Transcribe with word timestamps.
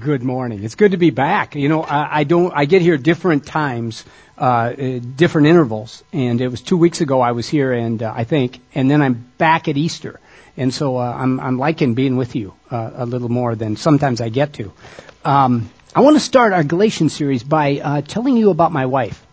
Good 0.00 0.22
morning. 0.22 0.64
It's 0.64 0.76
good 0.76 0.92
to 0.92 0.96
be 0.96 1.10
back. 1.10 1.56
You 1.56 1.68
know, 1.68 1.82
I, 1.82 2.20
I 2.20 2.24
don't. 2.24 2.52
I 2.54 2.64
get 2.64 2.80
here 2.80 2.96
different 2.96 3.44
times, 3.44 4.06
uh, 4.38 4.40
uh, 4.40 5.00
different 5.14 5.48
intervals, 5.48 6.02
and 6.10 6.40
it 6.40 6.48
was 6.48 6.62
two 6.62 6.78
weeks 6.78 7.02
ago 7.02 7.20
I 7.20 7.32
was 7.32 7.46
here, 7.46 7.72
and 7.72 8.02
uh, 8.02 8.10
I 8.16 8.24
think, 8.24 8.60
and 8.74 8.90
then 8.90 9.02
I'm 9.02 9.14
back 9.36 9.68
at 9.68 9.76
Easter, 9.76 10.18
and 10.56 10.72
so 10.72 10.96
uh, 10.96 11.02
I'm 11.02 11.38
I'm 11.38 11.58
liking 11.58 11.92
being 11.92 12.16
with 12.16 12.34
you 12.34 12.54
uh, 12.70 12.92
a 12.94 13.04
little 13.04 13.28
more 13.28 13.54
than 13.54 13.76
sometimes 13.76 14.22
I 14.22 14.30
get 14.30 14.54
to. 14.54 14.72
Um, 15.22 15.68
I 15.94 16.00
want 16.00 16.16
to 16.16 16.20
start 16.20 16.54
our 16.54 16.64
Galatians 16.64 17.12
series 17.12 17.42
by 17.42 17.80
uh, 17.80 18.00
telling 18.00 18.38
you 18.38 18.50
about 18.50 18.72
my 18.72 18.86
wife. 18.86 19.26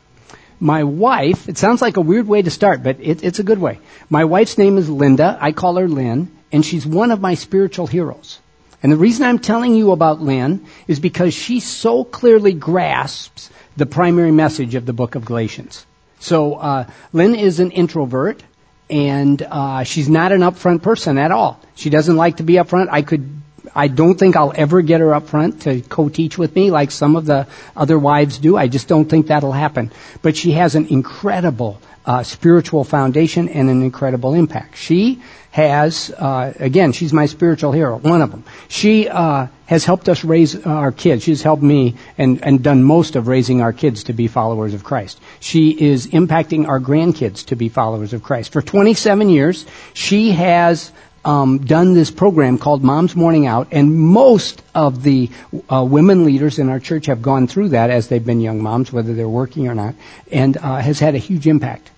My 0.60 0.84
wife. 0.84 1.48
It 1.48 1.58
sounds 1.58 1.82
like 1.82 1.96
a 1.96 2.02
weird 2.02 2.28
way 2.28 2.42
to 2.42 2.52
start, 2.52 2.84
but 2.84 3.00
it, 3.00 3.24
it's 3.24 3.40
a 3.40 3.44
good 3.44 3.60
way. 3.60 3.80
My 4.10 4.26
wife's 4.26 4.58
name 4.58 4.78
is 4.78 4.90
Linda. 4.90 5.38
I 5.40 5.54
call 5.54 5.78
her 5.78 5.88
Lynn, 5.88 6.30
and 6.52 6.66
she's 6.66 6.86
one 6.86 7.12
of 7.12 7.22
my 7.22 7.36
spiritual 7.36 7.88
heroes. 7.88 8.40
And 8.84 8.91
the 8.91 8.98
reason 8.98 9.25
I'm 9.25 9.39
telling 9.39 9.75
you 9.75 9.91
about 9.91 10.21
Lynn 10.21 10.66
is 10.88 11.00
because 11.00 11.34
she 11.34 11.60
so 11.60 12.04
clearly 12.04 12.54
grasps 12.54 13.50
the 13.75 13.86
primary 13.86 14.32
message 14.32 14.75
of 14.75 14.86
the 14.86 14.93
book 14.93 15.15
of 15.15 15.25
Galatians. 15.25 15.86
So 16.19 16.56
uh, 16.56 16.86
Lynn 17.14 17.36
is 17.36 17.60
an 17.60 17.71
introvert, 17.71 18.43
and 18.89 19.42
uh, 19.42 19.83
she's 19.83 20.10
not 20.10 20.32
an 20.32 20.42
upfront 20.42 20.82
person 20.82 21.18
at 21.18 21.32
all. 21.32 21.60
She 21.75 21.89
doesn't 21.89 22.16
like 22.16 22.38
to 22.38 22.43
be 22.43 22.54
upfront. 22.54 22.88
I 22.92 23.02
could, 23.02 23.36
I 23.76 23.88
don't 23.88 24.18
think 24.18 24.36
I'll 24.36 24.54
ever 24.56 24.82
get 24.82 25.02
her 25.02 25.14
up 25.14 25.28
front 25.28 25.62
to 25.64 25.82
co-teach 25.82 26.38
with 26.38 26.56
me 26.56 26.71
like 26.71 26.92
some 26.92 27.16
of 27.16 27.25
the 27.25 27.48
other 27.75 27.98
wives 28.00 28.38
do. 28.38 28.58
I 28.58 28.68
just 28.68 28.88
don't 28.88 29.06
think 29.06 29.28
that'll 29.28 29.52
happen. 29.52 29.92
But 30.21 30.36
she 30.36 30.52
has 30.52 30.75
an 30.75 30.88
incredible 30.88 31.82
uh, 32.06 32.23
spiritual 32.23 32.86
foundation 32.86 33.50
and 33.50 33.70
an 33.70 33.81
incredible 33.81 34.34
impact. 34.34 34.78
She 34.78 35.22
has, 35.52 36.11
uh, 36.11 36.53
again, 36.59 36.92
she's 36.92 37.11
my 37.11 37.25
spiritual 37.25 37.72
hero, 37.72 37.98
one 37.98 38.22
of 38.22 38.31
them. 38.31 38.44
She 38.67 39.09
uh, 39.09 39.48
has 39.66 39.84
helped 39.84 40.08
us 40.08 40.23
raise 40.23 40.56
our 40.66 40.92
kids. 40.92 41.23
She's 41.23 41.42
helped 41.42 41.64
me 41.64 41.95
and, 42.17 42.44
and 42.44 42.64
done 42.64 42.84
most 42.84 43.16
of 43.16 43.28
raising 43.28 43.61
our 43.61 43.73
kids 43.73 44.06
to 44.06 44.14
be 44.14 44.28
followers 44.28 44.73
of 44.73 44.84
Christ. 44.84 45.19
She 45.39 45.72
is 45.72 46.08
impacting 46.08 46.67
our 46.67 46.80
grandkids 46.80 47.47
to 47.47 47.56
be 47.56 47.69
followers 47.69 48.13
of 48.13 48.23
Christ. 48.23 48.53
For 48.53 48.61
27 48.61 49.30
years, 49.30 49.66
she 49.94 50.31
has 50.31 50.91
um, 51.28 51.58
done 51.58 51.94
this 51.94 52.09
program 52.09 52.58
called 52.58 52.81
Mom's 52.81 53.14
Morning 53.14 53.47
Out, 53.47 53.67
and 53.72 53.94
most 53.94 54.64
of 54.73 55.03
the 55.03 55.30
uh, 55.69 55.84
women 55.84 56.23
leaders 56.23 56.58
in 56.58 56.69
our 56.69 56.80
church 56.80 57.08
have 57.08 57.22
gone 57.22 57.47
through 57.47 57.69
that 57.69 57.89
as 57.89 58.08
they've 58.08 58.25
been 58.25 58.39
young 58.39 58.64
moms, 58.64 58.94
whether 58.94 59.14
they're 59.14 59.28
working 59.28 59.67
or 59.67 59.75
not, 59.75 59.94
and 60.31 60.56
uh, 60.56 60.78
has 60.78 61.00
had 61.00 61.16
a 61.16 61.17
huge 61.17 61.45
impact. 61.45 61.92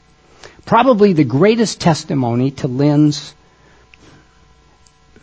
Probably 0.66 1.13
the 1.13 1.23
greatest 1.23 1.80
testimony 1.80 2.49
to 2.52 2.67
Lynn's 2.67 3.36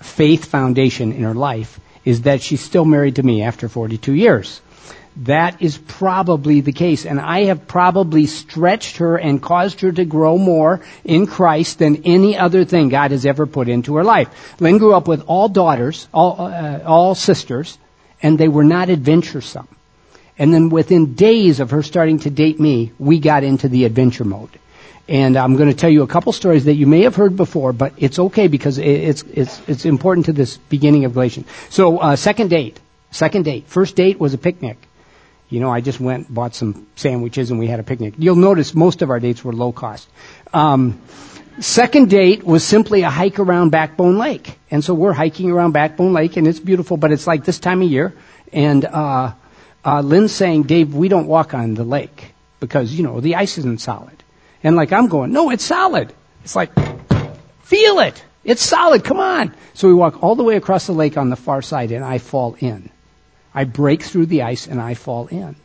faith 0.00 0.44
foundation 0.44 1.12
in 1.12 1.24
her 1.24 1.34
life 1.34 1.80
is 2.04 2.22
that 2.22 2.40
she's 2.40 2.60
still 2.60 2.84
married 2.84 3.16
to 3.16 3.24
me 3.24 3.42
after 3.42 3.68
42 3.68 4.14
years. 4.14 4.60
That 5.22 5.62
is 5.62 5.78
probably 5.78 6.60
the 6.60 6.72
case. 6.72 7.06
And 7.06 7.18
I 7.18 7.44
have 7.44 7.66
probably 7.66 8.26
stretched 8.26 8.98
her 8.98 9.16
and 9.16 9.40
caused 9.40 9.80
her 9.80 9.90
to 9.90 10.04
grow 10.04 10.36
more 10.36 10.82
in 11.04 11.26
Christ 11.26 11.78
than 11.78 12.02
any 12.04 12.36
other 12.36 12.64
thing 12.66 12.90
God 12.90 13.12
has 13.12 13.24
ever 13.24 13.46
put 13.46 13.68
into 13.68 13.96
her 13.96 14.04
life. 14.04 14.28
Lynn 14.60 14.76
grew 14.78 14.94
up 14.94 15.08
with 15.08 15.22
all 15.26 15.48
daughters, 15.48 16.06
all, 16.12 16.36
uh, 16.38 16.80
all 16.84 17.14
sisters, 17.14 17.78
and 18.22 18.38
they 18.38 18.48
were 18.48 18.64
not 18.64 18.90
adventuresome. 18.90 19.68
And 20.38 20.52
then 20.52 20.68
within 20.68 21.14
days 21.14 21.60
of 21.60 21.70
her 21.70 21.82
starting 21.82 22.18
to 22.20 22.30
date 22.30 22.60
me, 22.60 22.92
we 22.98 23.18
got 23.18 23.42
into 23.42 23.68
the 23.68 23.86
adventure 23.86 24.24
mode. 24.24 24.50
And 25.08 25.36
I'm 25.36 25.56
going 25.56 25.70
to 25.70 25.74
tell 25.74 25.88
you 25.88 26.02
a 26.02 26.06
couple 26.06 26.32
stories 26.32 26.64
that 26.64 26.74
you 26.74 26.86
may 26.86 27.02
have 27.02 27.14
heard 27.14 27.36
before, 27.36 27.72
but 27.72 27.94
it's 27.96 28.18
okay 28.18 28.48
because 28.48 28.76
it's 28.76 29.22
it's 29.32 29.62
it's 29.68 29.84
important 29.84 30.26
to 30.26 30.32
this 30.32 30.56
beginning 30.56 31.04
of 31.04 31.14
Galatians. 31.14 31.46
So 31.70 31.98
uh, 31.98 32.16
second 32.16 32.50
date, 32.50 32.80
second 33.12 33.44
date, 33.44 33.68
first 33.68 33.94
date 33.94 34.18
was 34.18 34.34
a 34.34 34.38
picnic. 34.38 34.76
You 35.48 35.60
know, 35.60 35.70
I 35.70 35.80
just 35.80 36.00
went 36.00 36.32
bought 36.32 36.54
some 36.54 36.86
sandwiches 36.96 37.50
and 37.50 37.58
we 37.58 37.66
had 37.66 37.80
a 37.80 37.84
picnic. 37.84 38.14
You'll 38.18 38.36
notice 38.36 38.74
most 38.74 39.02
of 39.02 39.10
our 39.10 39.20
dates 39.20 39.44
were 39.44 39.52
low 39.52 39.72
cost. 39.72 40.08
Um, 40.52 41.00
second 41.60 42.10
date 42.10 42.44
was 42.44 42.64
simply 42.64 43.02
a 43.02 43.10
hike 43.10 43.38
around 43.38 43.70
Backbone 43.70 44.18
Lake, 44.18 44.58
and 44.70 44.82
so 44.84 44.94
we're 44.94 45.12
hiking 45.12 45.50
around 45.50 45.72
Backbone 45.72 46.12
Lake, 46.12 46.36
and 46.36 46.48
it's 46.48 46.60
beautiful, 46.60 46.96
but 46.96 47.12
it's 47.12 47.26
like 47.26 47.44
this 47.44 47.58
time 47.58 47.82
of 47.82 47.88
year, 47.88 48.14
and 48.52 48.84
uh, 48.84 49.32
uh, 49.84 50.00
Lynn's 50.00 50.32
saying, 50.32 50.64
Dave, 50.64 50.94
we 50.94 51.08
don't 51.08 51.28
walk 51.28 51.54
on 51.54 51.74
the 51.74 51.84
lake 51.84 52.34
because 52.58 52.92
you 52.92 53.04
know 53.04 53.20
the 53.20 53.36
ice 53.36 53.58
isn't 53.58 53.80
solid. 53.80 54.22
And 54.62 54.74
like 54.74 54.92
I'm 54.92 55.06
going, 55.06 55.32
no, 55.32 55.50
it's 55.50 55.64
solid. 55.64 56.12
It's 56.42 56.56
like, 56.56 56.72
feel 57.62 58.00
it. 58.00 58.22
It's 58.42 58.62
solid. 58.62 59.04
Come 59.04 59.20
on. 59.20 59.54
So 59.74 59.88
we 59.88 59.94
walk 59.94 60.22
all 60.22 60.34
the 60.34 60.42
way 60.42 60.56
across 60.56 60.86
the 60.86 60.92
lake 60.92 61.16
on 61.16 61.30
the 61.30 61.36
far 61.36 61.62
side 61.62 61.92
and 61.92 62.04
I 62.04 62.18
fall 62.18 62.56
in. 62.60 62.90
I 63.56 63.64
break 63.64 64.02
through 64.02 64.26
the 64.26 64.42
ice 64.42 64.66
and 64.66 64.80
I 64.80 64.94
fall 64.94 65.26
in. 65.28 65.56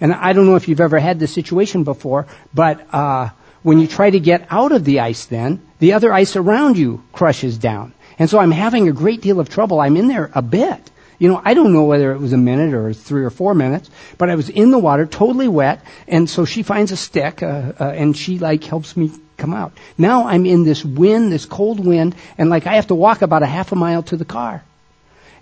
And 0.00 0.14
I 0.14 0.32
don't 0.32 0.46
know 0.46 0.54
if 0.54 0.68
you've 0.68 0.80
ever 0.80 0.98
had 0.98 1.18
this 1.18 1.34
situation 1.34 1.82
before, 1.82 2.26
but 2.54 2.86
uh, 2.94 3.30
when 3.62 3.80
you 3.80 3.88
try 3.88 4.08
to 4.10 4.20
get 4.20 4.46
out 4.48 4.70
of 4.70 4.84
the 4.84 5.00
ice, 5.00 5.24
then 5.26 5.60
the 5.80 5.94
other 5.94 6.12
ice 6.12 6.36
around 6.36 6.78
you 6.78 7.02
crushes 7.12 7.58
down. 7.58 7.92
And 8.18 8.30
so 8.30 8.38
I'm 8.38 8.52
having 8.52 8.88
a 8.88 8.92
great 8.92 9.22
deal 9.22 9.40
of 9.40 9.48
trouble. 9.48 9.80
I'm 9.80 9.96
in 9.96 10.06
there 10.06 10.30
a 10.34 10.40
bit. 10.40 10.90
You 11.18 11.28
know, 11.28 11.40
I 11.44 11.54
don't 11.54 11.72
know 11.72 11.84
whether 11.84 12.12
it 12.12 12.20
was 12.20 12.32
a 12.32 12.38
minute 12.38 12.74
or 12.74 12.92
three 12.92 13.24
or 13.24 13.30
four 13.30 13.54
minutes, 13.54 13.90
but 14.18 14.30
I 14.30 14.36
was 14.36 14.48
in 14.48 14.70
the 14.70 14.78
water, 14.78 15.06
totally 15.06 15.48
wet, 15.48 15.80
and 16.06 16.28
so 16.28 16.44
she 16.44 16.62
finds 16.62 16.92
a 16.92 16.96
stick, 16.96 17.42
uh, 17.42 17.72
uh, 17.80 17.84
and 17.84 18.16
she 18.16 18.38
like 18.38 18.62
helps 18.64 18.96
me 18.96 19.10
come 19.36 19.54
out. 19.54 19.72
Now 19.96 20.26
I'm 20.26 20.46
in 20.46 20.64
this 20.64 20.84
wind, 20.84 21.32
this 21.32 21.46
cold 21.46 21.84
wind, 21.84 22.14
and 22.36 22.50
like 22.50 22.66
I 22.66 22.74
have 22.74 22.88
to 22.88 22.94
walk 22.94 23.22
about 23.22 23.42
a 23.42 23.46
half 23.46 23.72
a 23.72 23.76
mile 23.76 24.02
to 24.04 24.16
the 24.16 24.26
car. 24.26 24.62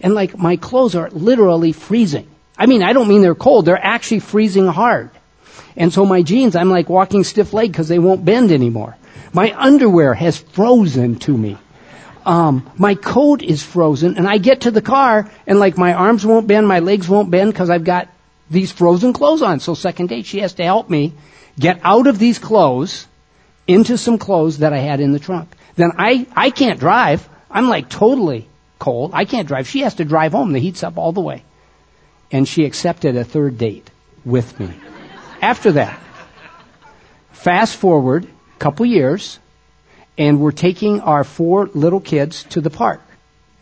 And 0.01 0.15
like 0.15 0.39
my 0.39 0.57
clothes 0.57 0.95
are 0.95 1.11
literally 1.11 1.73
freezing. 1.73 2.29
I 2.57 2.67
mean, 2.67 2.83
I 2.83 2.93
don't 2.93 3.09
mean 3.09 3.23
they're 3.23 3.35
cold, 3.35 3.67
they're 3.67 3.83
actually 3.83 4.21
freezing 4.21 4.67
hard. 4.67 5.11
And 5.77 5.93
so 5.93 6.07
my 6.07 6.23
jeans, 6.23 6.55
I'm 6.55 6.71
like 6.71 6.89
walking 6.89 7.25
stiff 7.25 7.53
legged 7.53 7.73
because 7.73 7.89
they 7.89 7.99
won't 7.99 8.25
bend 8.25 8.53
anymore. 8.53 8.97
My 9.33 9.53
underwear 9.57 10.15
has 10.15 10.39
frozen 10.39 11.19
to 11.21 11.37
me 11.37 11.59
um, 12.27 12.71
my 12.77 12.95
coat 12.95 13.43
is 13.43 13.63
frozen, 13.63 14.17
and 14.17 14.27
I 14.27 14.39
get 14.39 14.63
to 14.63 14.71
the 14.71 14.83
car, 14.83 15.31
and 15.47 15.59
like 15.59 15.77
my 15.77 15.93
arms 15.93 16.25
won't 16.25 16.47
bend, 16.47 16.67
my 16.67 16.79
legs 16.79 17.09
won't 17.09 17.31
bend 17.31 17.53
because 17.53 17.71
I've 17.71 17.85
got 17.85 18.09
these 18.51 18.73
frozen 18.73 19.13
clothes 19.13 19.43
on. 19.43 19.61
So 19.61 19.75
second 19.75 20.09
date, 20.09 20.27
she 20.27 20.41
has 20.41 20.55
to 20.55 20.65
help 20.65 20.89
me 20.89 21.13
get 21.59 21.81
out 21.83 22.07
of 22.07 22.19
these 22.19 22.39
clothes 22.39 23.07
into 23.67 23.99
some 23.99 24.19
clothes 24.19 24.59
that 24.59 24.73
I 24.73 24.79
had 24.79 25.01
in 25.01 25.13
the 25.13 25.19
trunk. 25.19 25.51
Then 25.77 25.93
I, 25.99 26.27
I 26.35 26.51
can't 26.51 26.81
drive. 26.81 27.29
I'm 27.51 27.69
like 27.69 27.89
totally 27.89 28.49
cold. 28.79 29.13
I 29.15 29.25
can't 29.25 29.49
drive. 29.49 29.69
She 29.69 29.81
has 29.81 29.95
to 29.95 30.05
drive 30.05 30.33
home. 30.33 30.53
The 30.53 30.59
heat's 30.59 30.83
up 30.83 30.99
all 30.99 31.13
the 31.13 31.21
way. 31.21 31.45
And 32.31 32.49
she 32.49 32.65
accepted 32.65 33.17
a 33.17 33.25
third 33.25 33.59
date 33.59 33.91
with 34.25 34.59
me. 34.59 34.75
After 35.41 35.73
that, 35.73 36.01
fast 37.33 37.77
forward 37.77 38.25
a 38.25 38.59
couple 38.59 38.87
years, 38.87 39.39
and 40.17 40.41
we're 40.41 40.53
taking 40.53 41.01
our 41.01 41.25
four 41.25 41.67
little 41.75 42.01
kids 42.01 42.45
to 42.51 42.61
the 42.61 42.71
park. 42.71 43.01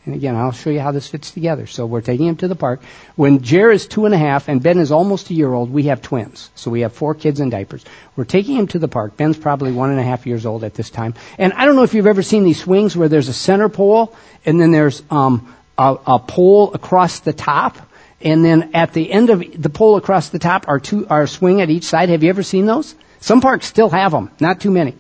And 0.04 0.16
again, 0.16 0.34
I'll 0.34 0.50
show 0.50 0.70
you 0.70 0.80
how 0.80 0.90
this 0.90 1.06
fits 1.06 1.30
together. 1.30 1.66
So 1.66 1.86
we're 1.86 2.00
taking 2.00 2.26
them 2.26 2.36
to 2.36 2.48
the 2.48 2.56
park. 2.56 2.82
When 3.14 3.40
Jer 3.42 3.70
is 3.70 3.86
two 3.86 4.04
and 4.04 4.14
a 4.14 4.18
half 4.18 4.48
and 4.48 4.60
Ben 4.60 4.78
is 4.78 4.90
almost 4.90 5.30
a 5.30 5.34
year 5.34 5.52
old, 5.52 5.70
we 5.70 5.84
have 5.84 6.02
twins. 6.02 6.50
So 6.56 6.72
we 6.72 6.80
have 6.80 6.92
four 6.92 7.14
kids 7.14 7.38
in 7.38 7.50
diapers. 7.50 7.84
We're 8.16 8.24
taking 8.24 8.56
him 8.56 8.66
to 8.68 8.80
the 8.80 8.88
park. 8.88 9.16
Ben's 9.16 9.38
probably 9.38 9.70
one 9.70 9.90
and 9.90 10.00
a 10.00 10.02
half 10.02 10.26
years 10.26 10.44
old 10.44 10.64
at 10.64 10.74
this 10.74 10.90
time. 10.90 11.14
And 11.38 11.52
I 11.52 11.66
don't 11.66 11.76
know 11.76 11.84
if 11.84 11.94
you've 11.94 12.08
ever 12.08 12.22
seen 12.22 12.42
these 12.42 12.60
swings 12.60 12.96
where 12.96 13.08
there's 13.08 13.28
a 13.28 13.32
center 13.32 13.68
pole 13.68 14.12
and 14.44 14.60
then 14.60 14.72
there's 14.72 15.04
um, 15.08 15.54
a, 15.78 15.96
a 16.06 16.19
pole 16.19 16.74
across 16.74 17.20
the 17.20 17.32
top. 17.32 17.78
And 18.20 18.44
then 18.44 18.70
at 18.74 18.92
the 18.92 19.10
end 19.10 19.30
of 19.30 19.40
the 19.60 19.70
pole 19.70 19.96
across 19.96 20.30
the 20.30 20.40
top 20.40 20.66
are 20.69 20.80
two, 20.80 21.06
are 21.06 21.28
swing 21.28 21.60
at 21.60 21.70
each 21.70 21.84
side. 21.84 22.08
Have 22.08 22.24
you 22.24 22.30
ever 22.30 22.42
seen 22.42 22.66
those? 22.66 22.96
Some 23.20 23.40
parks 23.40 23.66
still 23.66 23.88
have 23.90 24.10
them, 24.10 24.32
not 24.40 24.60
too 24.60 24.72
many. 24.72 24.96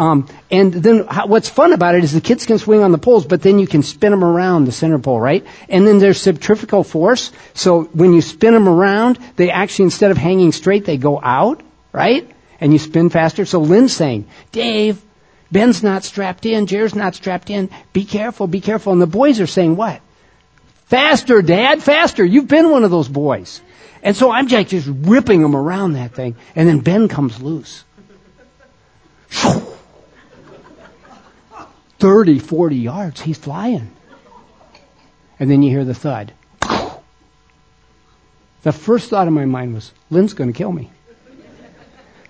Um, 0.00 0.28
and 0.50 0.72
then 0.72 1.06
how, 1.06 1.26
what's 1.26 1.50
fun 1.50 1.74
about 1.74 1.94
it 1.94 2.02
is 2.02 2.12
the 2.12 2.22
kids 2.22 2.46
can 2.46 2.56
swing 2.56 2.82
on 2.82 2.90
the 2.90 2.96
poles, 2.96 3.26
but 3.26 3.42
then 3.42 3.58
you 3.58 3.66
can 3.66 3.82
spin 3.82 4.12
them 4.12 4.24
around 4.24 4.64
the 4.64 4.72
center 4.72 4.98
pole, 4.98 5.20
right? 5.20 5.46
And 5.68 5.86
then 5.86 5.98
there's 5.98 6.18
centrifugal 6.18 6.84
force. 6.84 7.30
So 7.52 7.82
when 7.82 8.14
you 8.14 8.22
spin 8.22 8.54
them 8.54 8.66
around, 8.66 9.18
they 9.36 9.50
actually, 9.50 9.84
instead 9.84 10.10
of 10.10 10.16
hanging 10.16 10.52
straight, 10.52 10.86
they 10.86 10.96
go 10.96 11.20
out, 11.22 11.60
right? 11.92 12.26
And 12.62 12.72
you 12.72 12.78
spin 12.78 13.10
faster. 13.10 13.44
So 13.44 13.60
Lynn's 13.60 13.92
saying, 13.92 14.26
Dave, 14.52 15.02
Ben's 15.52 15.82
not 15.82 16.02
strapped 16.02 16.46
in, 16.46 16.66
Jer's 16.66 16.94
not 16.94 17.14
strapped 17.14 17.50
in. 17.50 17.68
Be 17.92 18.06
careful, 18.06 18.46
be 18.46 18.62
careful. 18.62 18.94
And 18.94 19.02
the 19.02 19.06
boys 19.06 19.38
are 19.38 19.46
saying 19.46 19.76
what? 19.76 20.00
Faster, 20.86 21.42
Dad, 21.42 21.82
faster. 21.82 22.24
You've 22.24 22.48
been 22.48 22.70
one 22.70 22.84
of 22.84 22.90
those 22.90 23.08
boys. 23.08 23.60
And 24.02 24.16
so 24.16 24.30
I'm 24.30 24.48
just 24.48 24.88
ripping 24.88 25.42
them 25.42 25.54
around 25.54 25.92
that 25.92 26.14
thing. 26.14 26.36
And 26.56 26.66
then 26.66 26.78
Ben 26.78 27.08
comes 27.08 27.42
loose. 27.42 27.84
30, 32.00 32.38
40 32.38 32.76
yards. 32.76 33.20
He's 33.20 33.38
flying. 33.38 33.90
And 35.38 35.50
then 35.50 35.62
you 35.62 35.70
hear 35.70 35.84
the 35.84 35.94
thud. 35.94 36.32
The 38.62 38.72
first 38.72 39.08
thought 39.08 39.26
in 39.26 39.32
my 39.32 39.46
mind 39.46 39.74
was, 39.74 39.92
Lynn's 40.10 40.34
going 40.34 40.52
to 40.52 40.56
kill 40.56 40.72
me. 40.72 40.90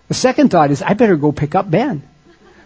The 0.09 0.15
second 0.15 0.51
thought 0.51 0.71
is, 0.71 0.83
I 0.83 0.95
better 0.95 1.17
go 1.17 1.33
pick 1.33 1.55
up 1.55 1.71
Ben. 1.71 2.03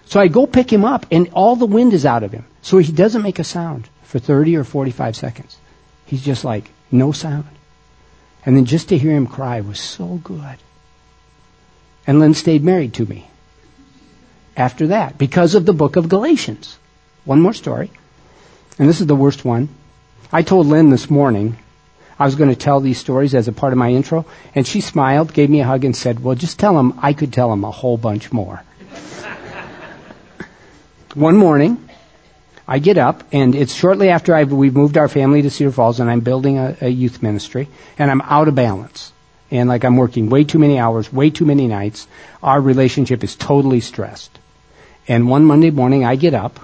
So 0.07 0.21
I 0.21 0.29
go 0.29 0.47
pick 0.47 0.71
him 0.71 0.85
up, 0.85 1.07
and 1.11 1.31
all 1.33 1.57
the 1.57 1.67
wind 1.67 1.95
is 1.95 2.05
out 2.05 2.23
of 2.23 2.33
him. 2.33 2.45
So 2.63 2.79
he 2.79 2.93
doesn't 2.93 3.23
make 3.23 3.39
a 3.39 3.45
sound 3.45 3.89
for 4.03 4.19
30 4.19 4.57
or 4.57 4.65
45 4.65 5.17
seconds. 5.17 5.57
He's 6.07 6.23
just 6.23 6.45
like, 6.45 6.71
No 6.91 7.13
sound. 7.13 7.49
And 8.45 8.57
then 8.57 8.67
just 8.67 8.91
to 8.91 8.99
hear 8.99 9.13
him 9.13 9.27
cry 9.27 9.63
was 9.63 9.81
so 9.81 10.21
good. 10.23 10.57
And 12.07 12.21
Lynn 12.21 12.35
stayed 12.35 12.63
married 12.63 12.95
to 12.95 13.07
me 13.07 13.27
after 14.57 14.89
that 14.89 15.17
because 15.17 15.55
of 15.55 15.65
the 15.65 15.73
book 15.73 15.97
of 15.97 16.11
Galatians. 16.11 16.79
One 17.25 17.41
more 17.41 17.55
story. 17.55 17.91
And 18.79 18.89
this 18.89 19.01
is 19.01 19.07
the 19.07 19.17
worst 19.17 19.45
one. 19.45 19.69
I 20.33 20.43
told 20.43 20.67
Lynn 20.67 20.91
this 20.91 21.11
morning 21.11 21.57
I 22.19 22.25
was 22.25 22.35
going 22.35 22.51
to 22.51 22.57
tell 22.57 22.81
these 22.81 22.99
stories 22.99 23.35
as 23.35 23.49
a 23.49 23.53
part 23.53 23.73
of 23.73 23.79
my 23.79 23.91
intro, 23.91 24.25
and 24.55 24.67
she 24.67 24.81
smiled, 24.81 25.33
gave 25.33 25.51
me 25.51 25.61
a 25.61 25.65
hug, 25.65 25.85
and 25.85 25.97
said, 25.97 26.23
Well, 26.23 26.35
just 26.35 26.59
tell 26.59 26.75
them 26.75 26.99
I 27.03 27.13
could 27.13 27.33
tell 27.33 27.51
them 27.51 27.65
a 27.65 27.71
whole 27.71 27.97
bunch 27.97 28.33
more. 28.33 28.63
One 31.15 31.37
morning, 31.37 31.89
I 32.67 32.79
get 32.79 32.99
up, 32.99 33.25
and 33.33 33.55
it's 33.55 33.75
shortly 33.75 34.11
after 34.11 34.35
I've, 34.35 34.53
we've 34.53 34.77
moved 34.77 34.97
our 34.97 35.09
family 35.09 35.43
to 35.43 35.51
Cedar 35.51 35.73
Falls, 35.73 36.01
and 36.01 36.11
I'm 36.11 36.21
building 36.21 36.59
a, 36.59 36.77
a 36.81 36.89
youth 36.89 37.23
ministry, 37.23 37.69
and 37.99 38.11
I'm 38.11 38.23
out 38.23 38.49
of 38.49 38.55
balance. 38.55 39.13
And 39.51 39.69
like 39.69 39.85
I'm 39.85 39.97
working 39.97 40.31
way 40.31 40.45
too 40.45 40.59
many 40.59 40.79
hours, 40.79 41.13
way 41.13 41.31
too 41.31 41.45
many 41.45 41.67
nights. 41.67 42.09
Our 42.43 42.61
relationship 42.61 43.23
is 43.23 43.37
totally 43.37 43.81
stressed. 43.81 44.39
And 45.07 45.29
one 45.29 45.45
Monday 45.45 45.71
morning, 45.71 46.05
I 46.05 46.17
get 46.17 46.33
up, 46.33 46.59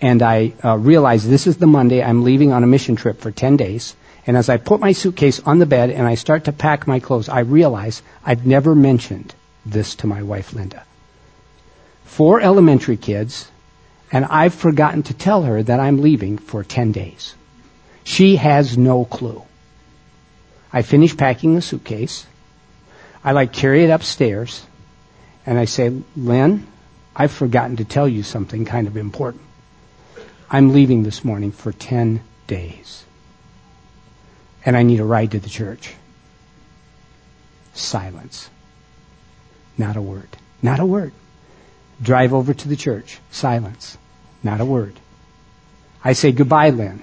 and 0.00 0.22
I 0.22 0.54
uh, 0.64 0.78
realize 0.78 1.28
this 1.28 1.46
is 1.46 1.58
the 1.58 1.66
Monday 1.66 2.02
I'm 2.02 2.24
leaving 2.24 2.52
on 2.52 2.64
a 2.64 2.66
mission 2.66 2.96
trip 2.96 3.20
for 3.20 3.30
10 3.30 3.56
days. 3.56 3.94
And 4.26 4.36
as 4.36 4.48
I 4.48 4.56
put 4.56 4.80
my 4.80 4.92
suitcase 4.92 5.40
on 5.40 5.58
the 5.58 5.66
bed 5.66 5.90
and 5.90 6.06
I 6.06 6.14
start 6.14 6.44
to 6.44 6.52
pack 6.52 6.86
my 6.86 7.00
clothes, 7.00 7.28
I 7.28 7.40
realize 7.40 8.02
I've 8.24 8.46
never 8.46 8.74
mentioned 8.74 9.34
this 9.66 9.94
to 9.96 10.06
my 10.06 10.22
wife, 10.22 10.54
Linda. 10.54 10.84
Four 12.04 12.40
elementary 12.40 12.96
kids, 12.96 13.50
and 14.12 14.24
I've 14.24 14.54
forgotten 14.54 15.02
to 15.04 15.14
tell 15.14 15.42
her 15.42 15.62
that 15.62 15.80
I'm 15.80 16.00
leaving 16.00 16.38
for 16.38 16.64
10 16.64 16.92
days. 16.92 17.34
She 18.04 18.36
has 18.36 18.76
no 18.76 19.04
clue. 19.04 19.42
I 20.72 20.82
finish 20.82 21.16
packing 21.16 21.54
the 21.54 21.62
suitcase. 21.62 22.26
I 23.22 23.32
like 23.32 23.52
carry 23.52 23.84
it 23.84 23.90
upstairs 23.90 24.64
and 25.44 25.58
I 25.58 25.64
say, 25.64 25.92
Lynn, 26.16 26.66
I've 27.14 27.32
forgotten 27.32 27.76
to 27.76 27.84
tell 27.84 28.08
you 28.08 28.22
something 28.22 28.64
kind 28.64 28.86
of 28.86 28.96
important. 28.96 29.44
I'm 30.52 30.72
leaving 30.72 31.04
this 31.04 31.24
morning 31.24 31.52
for 31.52 31.70
10 31.70 32.20
days. 32.48 33.04
And 34.66 34.76
I 34.76 34.82
need 34.82 34.98
a 34.98 35.04
ride 35.04 35.30
to 35.30 35.38
the 35.38 35.48
church. 35.48 35.94
Silence. 37.72 38.50
Not 39.78 39.96
a 39.96 40.02
word. 40.02 40.28
Not 40.60 40.80
a 40.80 40.84
word. 40.84 41.12
Drive 42.02 42.34
over 42.34 42.52
to 42.52 42.68
the 42.68 42.74
church. 42.74 43.20
Silence. 43.30 43.96
Not 44.42 44.60
a 44.60 44.64
word. 44.64 44.98
I 46.02 46.14
say 46.14 46.32
goodbye, 46.32 46.70
Lynn. 46.70 47.00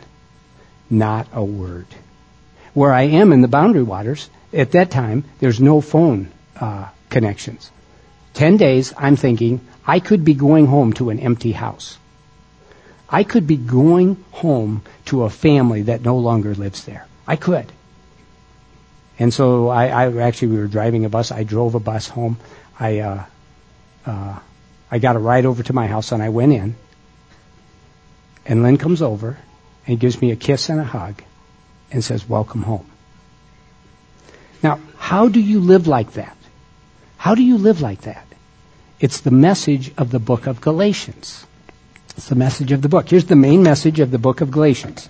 Not 0.90 1.28
a 1.32 1.44
word. 1.44 1.88
Where 2.74 2.94
I 2.94 3.04
am 3.04 3.32
in 3.32 3.42
the 3.42 3.48
boundary 3.48 3.84
waters, 3.84 4.30
at 4.52 4.74
that 4.74 4.92
time, 4.92 5.24
there's 5.40 5.62
no 5.62 5.80
phone 5.80 6.32
uh, 6.60 6.90
connections. 7.10 7.72
Ten 8.34 8.58
days, 8.58 8.94
I'm 8.98 9.16
thinking, 9.16 9.62
I 9.86 10.02
could 10.02 10.26
be 10.26 10.34
going 10.34 10.66
home 10.68 10.92
to 10.94 11.10
an 11.12 11.20
empty 11.20 11.54
house. 11.54 11.98
I 13.10 13.24
could 13.24 13.48
be 13.48 13.58
going 13.58 14.24
home 14.32 14.82
to 15.06 15.24
a 15.24 15.30
family 15.30 15.84
that 15.84 16.02
no 16.02 16.18
longer 16.18 16.54
lives 16.54 16.84
there. 16.84 17.08
I 17.26 17.38
could. 17.38 17.72
And 19.20 19.34
so 19.34 19.70
I, 19.70 19.88
I 19.88 20.18
actually 20.22 20.50
we 20.50 20.58
were 20.58 20.68
driving 20.68 21.06
a 21.06 21.10
bus. 21.10 21.32
I 21.32 21.44
drove 21.44 21.76
a 21.76 21.80
bus 21.80 22.08
home. 22.08 22.38
I 22.80 23.00
uh, 23.00 23.24
uh, 24.06 24.40
I 24.92 25.00
got 25.00 25.16
a 25.16 25.20
ride 25.20 25.46
over 25.46 25.64
to 25.64 25.74
my 25.74 25.88
house 25.88 26.12
and 26.12 26.22
I 26.22 26.30
went 26.30 26.54
in. 26.54 26.76
And 28.46 28.64
Lynn 28.64 28.78
comes 28.78 29.02
over 29.02 29.38
and 29.88 30.00
gives 30.00 30.22
me 30.22 30.32
a 30.32 30.36
kiss 30.36 30.70
and 30.70 30.80
a 30.80 30.84
hug 30.84 31.24
and 31.92 32.04
says, 32.04 32.28
"Welcome 32.30 32.62
home." 32.62 32.86
Now, 34.62 34.80
how 34.98 35.28
do 35.30 35.40
you 35.40 35.60
live 35.60 35.88
like 35.88 36.14
that? 36.14 36.38
How 37.18 37.36
do 37.36 37.42
you 37.42 37.58
live 37.58 37.82
like 37.82 38.02
that? 38.02 38.26
It's 39.00 39.22
the 39.22 39.32
message 39.32 39.92
of 39.98 40.12
the 40.12 40.20
book 40.20 40.48
of 40.48 40.62
Galatians. 40.62 41.47
The 42.26 42.36
message 42.36 42.72
of 42.72 42.82
the 42.82 42.90
book. 42.90 43.08
Here's 43.10 43.26
the 43.26 43.36
main 43.36 43.64
message 43.64 44.00
of 44.00 44.12
the 44.12 44.18
book 44.18 44.42
of 44.42 44.52
Galatians. 44.52 45.08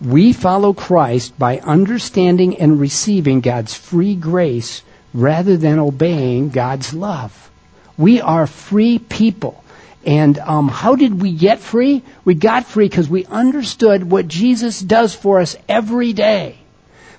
We 0.00 0.32
follow 0.32 0.72
Christ 0.72 1.36
by 1.38 1.58
understanding 1.58 2.58
and 2.58 2.78
receiving 2.78 3.40
God's 3.40 3.74
free 3.74 4.14
grace 4.14 4.82
rather 5.12 5.56
than 5.56 5.80
obeying 5.80 6.50
God's 6.50 6.94
love. 6.94 7.50
We 7.96 8.20
are 8.20 8.46
free 8.46 9.00
people. 9.00 9.64
And 10.04 10.38
um, 10.38 10.68
how 10.68 10.94
did 10.94 11.20
we 11.20 11.32
get 11.32 11.58
free? 11.58 12.02
We 12.24 12.34
got 12.34 12.66
free 12.66 12.88
because 12.88 13.08
we 13.08 13.24
understood 13.24 14.08
what 14.08 14.28
Jesus 14.28 14.80
does 14.80 15.16
for 15.16 15.40
us 15.40 15.56
every 15.68 16.12
day. 16.12 16.58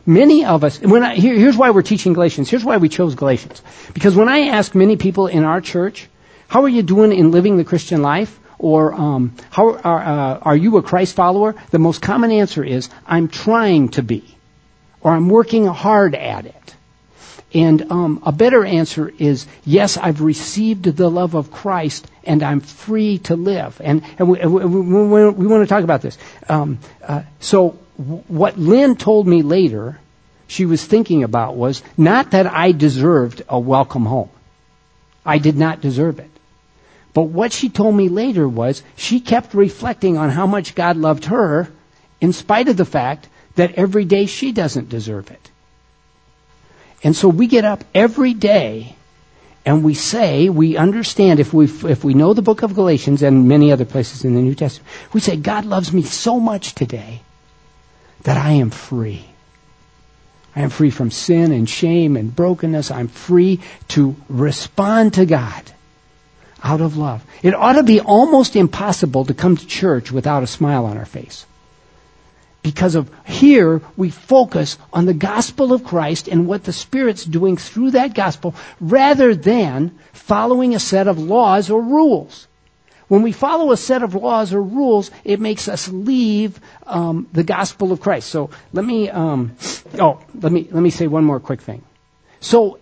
Many 0.05 0.45
of 0.45 0.63
us, 0.63 0.79
when 0.79 1.03
I, 1.03 1.15
here, 1.15 1.35
here's 1.35 1.57
why 1.57 1.71
we're 1.71 1.81
teaching 1.81 2.13
Galatians. 2.13 2.49
Here's 2.49 2.63
why 2.63 2.77
we 2.77 2.87
chose 2.87 3.15
Galatians. 3.15 3.61
Because 3.93 4.15
when 4.15 4.29
I 4.29 4.47
ask 4.47 4.73
many 4.73 4.95
people 4.95 5.27
in 5.27 5.43
our 5.43 5.59
church, 5.59 6.07
how 6.47 6.63
are 6.63 6.69
you 6.69 6.83
doing 6.83 7.11
in 7.11 7.31
living 7.31 7.57
the 7.57 7.65
Christian 7.65 8.01
life? 8.01 8.38
Or 8.59 8.93
um, 8.93 9.33
how 9.49 9.75
are, 9.75 9.99
uh, 9.99 10.39
are 10.39 10.55
you 10.55 10.77
a 10.77 10.83
Christ 10.83 11.15
follower? 11.15 11.55
The 11.71 11.79
most 11.79 12.01
common 12.01 12.29
answer 12.29 12.63
is 12.63 12.89
I'm 13.07 13.29
trying 13.29 13.89
to 13.89 14.03
be, 14.03 14.37
or 15.01 15.13
I'm 15.13 15.29
working 15.29 15.65
hard 15.65 16.13
at 16.13 16.45
it. 16.45 16.55
And 17.51 17.91
um, 17.91 18.21
a 18.23 18.31
better 18.31 18.63
answer 18.63 19.11
is 19.17 19.47
yes, 19.65 19.97
I've 19.97 20.21
received 20.21 20.83
the 20.83 21.09
love 21.09 21.33
of 21.33 21.51
Christ 21.51 22.05
and 22.23 22.43
I'm 22.43 22.59
free 22.59 23.17
to 23.19 23.35
live. 23.35 23.81
And, 23.83 24.03
and 24.19 24.29
we, 24.29 24.39
we, 24.45 24.65
we, 24.65 25.29
we, 25.29 25.47
want 25.47 25.63
to 25.63 25.67
talk 25.67 25.83
about 25.83 26.03
this. 26.03 26.17
Um, 26.47 26.77
uh, 27.01 27.23
so 27.39 27.71
what 28.27 28.59
Lynn 28.59 28.95
told 28.97 29.25
me 29.25 29.41
later, 29.41 29.99
she 30.47 30.65
was 30.65 30.83
thinking 30.83 31.23
about 31.23 31.55
was 31.55 31.81
not 31.97 32.31
that 32.31 32.45
I 32.45 32.71
deserved 32.71 33.41
a 33.49 33.59
welcome 33.59 34.05
home. 34.05 34.29
I 35.25 35.37
did 35.37 35.57
not 35.57 35.81
deserve 35.81 36.19
it. 36.19 36.29
But 37.19 37.35
what 37.35 37.51
she 37.51 37.67
told 37.67 37.95
me 37.95 38.07
later 38.07 38.47
was 38.47 38.81
she 38.95 39.19
kept 39.19 39.53
reflecting 39.53 40.17
on 40.17 40.29
how 40.29 40.47
much 40.47 40.73
God 40.73 40.95
loved 40.95 41.25
her 41.25 41.67
in 42.21 42.31
spite 42.31 42.69
of 42.69 42.77
the 42.77 42.85
fact 42.85 43.27
that 43.55 43.73
every 43.73 44.05
day 44.05 44.25
she 44.25 44.53
doesn't 44.53 44.87
deserve 44.87 45.29
it. 45.29 45.51
And 47.03 47.13
so 47.13 47.27
we 47.27 47.47
get 47.47 47.65
up 47.65 47.83
every 47.93 48.33
day 48.33 48.95
and 49.65 49.83
we 49.83 49.95
say, 49.95 50.47
we 50.47 50.77
understand 50.77 51.41
if 51.41 51.53
we, 51.53 51.65
if 51.65 52.05
we 52.05 52.13
know 52.13 52.33
the 52.33 52.41
book 52.41 52.63
of 52.63 52.73
Galatians 52.73 53.21
and 53.21 53.49
many 53.49 53.73
other 53.73 53.83
places 53.83 54.23
in 54.23 54.33
the 54.33 54.41
New 54.41 54.55
Testament, 54.55 54.89
we 55.11 55.19
say, 55.19 55.35
God 55.35 55.65
loves 55.65 55.91
me 55.91 56.03
so 56.03 56.39
much 56.39 56.73
today 56.73 57.19
that 58.23 58.37
I 58.37 58.51
am 58.51 58.69
free. 58.69 59.25
I 60.55 60.61
am 60.61 60.69
free 60.69 60.89
from 60.89 61.11
sin 61.11 61.51
and 61.51 61.69
shame 61.69 62.15
and 62.15 62.33
brokenness. 62.33 62.91
I'm 62.91 63.09
free 63.09 63.59
to 63.89 64.15
respond 64.29 65.15
to 65.15 65.25
God 65.25 65.73
out 66.63 66.81
of 66.81 66.97
love. 66.97 67.23
It 67.41 67.53
ought 67.53 67.73
to 67.73 67.83
be 67.83 67.99
almost 67.99 68.55
impossible 68.55 69.25
to 69.25 69.33
come 69.33 69.57
to 69.57 69.67
church 69.67 70.11
without 70.11 70.43
a 70.43 70.47
smile 70.47 70.85
on 70.85 70.97
our 70.97 71.05
face. 71.05 71.45
Because 72.61 72.95
of 72.95 73.09
here, 73.25 73.81
we 73.95 74.09
focus 74.09 74.77
on 74.91 75.05
the 75.05 75.13
gospel 75.13 75.71
of 75.71 75.85
Christ 75.85 76.27
and 76.27 76.45
what 76.45 76.65
the 76.65 76.73
Spirit's 76.73 77.23
doing 77.23 77.55
through 77.55 77.91
that 77.91 78.13
gospel 78.13 78.53
rather 78.81 79.33
than 79.33 79.97
following 80.11 80.75
a 80.75 80.79
set 80.79 81.07
of 81.07 81.17
laws 81.17 81.69
or 81.69 81.81
rules. 81.81 82.47
When 83.07 83.23
we 83.23 83.31
follow 83.31 83.71
a 83.71 83.77
set 83.77 84.03
of 84.03 84.13
laws 84.13 84.53
or 84.53 84.61
rules, 84.61 85.09
it 85.23 85.39
makes 85.39 85.67
us 85.67 85.87
leave 85.87 86.59
um, 86.85 87.27
the 87.33 87.43
gospel 87.43 87.91
of 87.91 88.01
Christ. 88.01 88.29
So 88.29 88.51
let 88.71 88.85
me, 88.85 89.09
um, 89.09 89.55
oh, 89.97 90.21
let 90.39 90.51
me 90.51 90.67
let 90.69 90.81
me 90.81 90.91
say 90.91 91.07
one 91.07 91.23
more 91.23 91.39
quick 91.39 91.61
thing. 91.61 91.81
So 92.39 92.77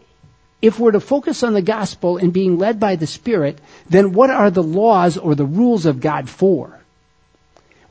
if 0.61 0.79
we're 0.79 0.91
to 0.91 0.99
focus 0.99 1.43
on 1.43 1.53
the 1.53 1.61
gospel 1.61 2.17
and 2.17 2.33
being 2.33 2.57
led 2.57 2.79
by 2.79 2.95
the 2.95 3.07
Spirit, 3.07 3.59
then 3.89 4.13
what 4.13 4.29
are 4.29 4.49
the 4.49 4.63
laws 4.63 5.17
or 5.17 5.35
the 5.35 5.45
rules 5.45 5.85
of 5.85 5.99
God 5.99 6.29
for? 6.29 6.79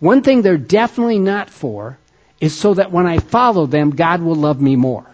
One 0.00 0.22
thing 0.22 0.42
they're 0.42 0.58
definitely 0.58 1.18
not 1.18 1.48
for 1.48 1.98
is 2.40 2.54
so 2.54 2.74
that 2.74 2.92
when 2.92 3.06
I 3.06 3.18
follow 3.18 3.66
them, 3.66 3.90
God 3.90 4.20
will 4.20 4.34
love 4.34 4.60
me 4.60 4.76
more. 4.76 5.06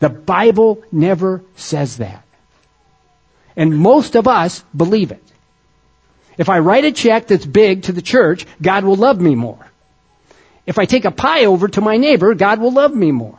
The 0.00 0.10
Bible 0.10 0.82
never 0.90 1.42
says 1.54 1.98
that. 1.98 2.24
And 3.56 3.78
most 3.78 4.16
of 4.16 4.26
us 4.26 4.64
believe 4.76 5.12
it. 5.12 5.22
If 6.36 6.48
I 6.48 6.58
write 6.58 6.84
a 6.84 6.92
check 6.92 7.28
that's 7.28 7.46
big 7.46 7.84
to 7.84 7.92
the 7.92 8.02
church, 8.02 8.46
God 8.60 8.84
will 8.84 8.96
love 8.96 9.20
me 9.20 9.34
more. 9.34 9.64
If 10.66 10.78
I 10.78 10.86
take 10.86 11.04
a 11.04 11.10
pie 11.10 11.44
over 11.44 11.68
to 11.68 11.80
my 11.80 11.96
neighbor, 11.96 12.34
God 12.34 12.60
will 12.60 12.72
love 12.72 12.94
me 12.94 13.12
more. 13.12 13.38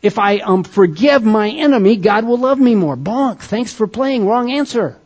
If 0.00 0.18
I 0.18 0.38
um, 0.38 0.62
forgive 0.64 1.24
my 1.24 1.50
enemy, 1.50 1.96
God 1.96 2.24
will 2.24 2.38
love 2.38 2.60
me 2.60 2.74
more. 2.74 2.96
Bonk. 2.96 3.40
Thanks 3.40 3.72
for 3.72 3.86
playing. 3.86 4.26
Wrong 4.26 4.50
answer. 4.50 4.96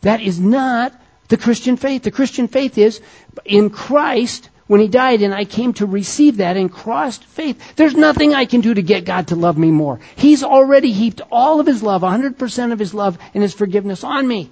That 0.00 0.20
is 0.20 0.40
not 0.40 0.92
the 1.28 1.36
Christian 1.36 1.76
faith. 1.76 2.02
The 2.02 2.10
Christian 2.10 2.48
faith 2.48 2.78
is 2.78 3.00
in 3.44 3.68
Christ 3.70 4.48
when 4.66 4.80
he 4.80 4.88
died 4.88 5.22
and 5.22 5.34
I 5.34 5.44
came 5.44 5.72
to 5.74 5.86
receive 5.86 6.38
that 6.38 6.56
in 6.56 6.68
Christ 6.68 7.24
faith. 7.24 7.76
There's 7.76 7.94
nothing 7.94 8.34
I 8.34 8.44
can 8.44 8.60
do 8.60 8.72
to 8.72 8.82
get 8.82 9.04
God 9.04 9.28
to 9.28 9.36
love 9.36 9.58
me 9.58 9.70
more. 9.70 9.98
He's 10.16 10.44
already 10.44 10.92
heaped 10.92 11.20
all 11.32 11.60
of 11.60 11.66
his 11.66 11.82
love, 11.82 12.02
100% 12.02 12.72
of 12.72 12.78
his 12.78 12.94
love 12.94 13.18
and 13.34 13.42
his 13.42 13.54
forgiveness 13.54 14.04
on 14.04 14.28
me. 14.28 14.50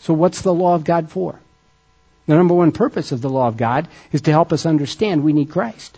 So 0.00 0.14
what's 0.14 0.42
the 0.42 0.54
law 0.54 0.74
of 0.74 0.84
God 0.84 1.10
for? 1.10 1.38
The 2.26 2.34
number 2.34 2.54
one 2.54 2.72
purpose 2.72 3.12
of 3.12 3.20
the 3.20 3.30
law 3.30 3.48
of 3.48 3.56
God 3.56 3.88
is 4.12 4.22
to 4.22 4.30
help 4.30 4.52
us 4.52 4.66
understand 4.66 5.22
we 5.22 5.32
need 5.32 5.50
Christ. 5.50 5.97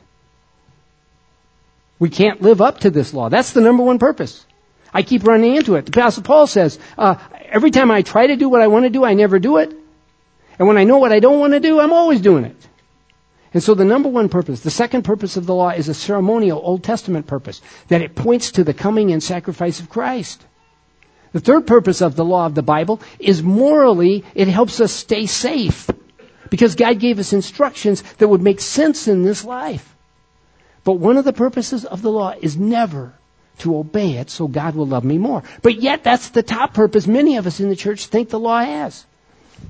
We 2.00 2.09
can't 2.09 2.42
live 2.42 2.61
up 2.61 2.80
to 2.80 2.90
this 2.90 3.14
law. 3.14 3.28
That's 3.28 3.52
the 3.52 3.61
number 3.61 3.85
one 3.85 3.99
purpose. 3.99 4.45
I 4.92 5.02
keep 5.02 5.23
running 5.23 5.54
into 5.54 5.76
it. 5.76 5.87
The 5.87 5.92
Apostle 5.92 6.25
Paul 6.25 6.47
says, 6.49 6.78
uh, 6.99 7.14
every 7.45 7.71
time 7.71 7.90
I 7.90 8.02
try 8.02 8.26
to 8.26 8.37
do 8.37 8.49
what 8.49 8.62
I 8.62 8.66
want 8.66 8.87
to 8.87 8.90
do, 8.90 9.04
I 9.04 9.14
never 9.14 9.38
do 9.38 9.59
it. 9.59 9.73
And 10.59 10.66
when 10.66 10.78
I 10.78 10.85
know 10.85 10.99
what 10.99 11.12
I 11.12 11.21
don't 11.21 11.38
want 11.38 11.52
to 11.52 11.61
do, 11.61 11.78
I'm 11.78 11.92
always 11.92 12.21
doing 12.21 12.45
it. 12.45 12.57
And 13.52 13.62
so 13.62 13.75
the 13.75 13.85
number 13.85 14.09
one 14.09 14.28
purpose, 14.28 14.61
the 14.61 14.71
second 14.71 15.02
purpose 15.02 15.37
of 15.37 15.47
the 15.47 15.54
law 15.54 15.71
is 15.71 15.88
a 15.88 15.95
ceremonial 15.95 16.61
Old 16.62 16.83
Testament 16.83 17.26
purpose, 17.26 17.61
that 17.88 18.00
it 18.00 18.14
points 18.14 18.52
to 18.52 18.64
the 18.64 18.75
coming 18.75 19.12
and 19.12 19.23
sacrifice 19.23 19.80
of 19.80 19.90
Christ. 19.90 20.45
The 21.33 21.40
third 21.40 21.66
purpose 21.66 22.00
of 22.00 22.16
the 22.16 22.25
law 22.25 22.47
of 22.47 22.54
the 22.54 22.62
Bible 22.62 23.00
is 23.19 23.42
morally, 23.42 24.25
it 24.35 24.49
helps 24.49 24.80
us 24.80 24.92
stay 24.92 25.26
safe. 25.26 25.90
Because 26.49 26.75
God 26.75 26.99
gave 26.99 27.19
us 27.19 27.33
instructions 27.33 28.02
that 28.19 28.28
would 28.28 28.42
make 28.42 28.61
sense 28.61 29.07
in 29.07 29.23
this 29.23 29.45
life. 29.45 29.97
But 30.85 30.95
one 30.95 31.17
of 31.17 31.25
the 31.25 31.33
purposes 31.33 31.85
of 31.85 32.03
the 32.03 32.11
law 32.11 32.35
is 32.41 32.57
never 32.57 33.15
to 33.59 33.77
obey 33.77 34.17
it 34.17 34.31
so 34.31 34.49
God 34.49 34.75
will 34.75 34.87
love 34.87 35.05
me 35.05 35.19
more. 35.19 35.43
But 35.63 35.81
yet 35.81 36.03
that's 36.03 36.31
the 36.31 36.43
top 36.43 36.75
purpose 36.75 37.07
many 37.07 37.37
of 37.37 37.47
us 37.47 37.61
in 37.61 37.69
the 37.69 37.77
church 37.77 38.07
think 38.07 38.31
the 38.31 38.41
law 38.41 38.61
has. 38.61 39.05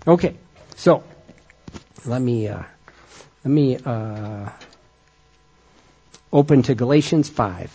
Okay, 0.06 0.36
so 0.76 1.02
let 2.06 2.22
me 2.22 2.48
uh, 2.48 2.62
let 3.44 3.50
me 3.50 3.76
uh, 3.84 4.48
open 6.32 6.62
to 6.62 6.74
Galatians 6.74 7.28
five. 7.28 7.72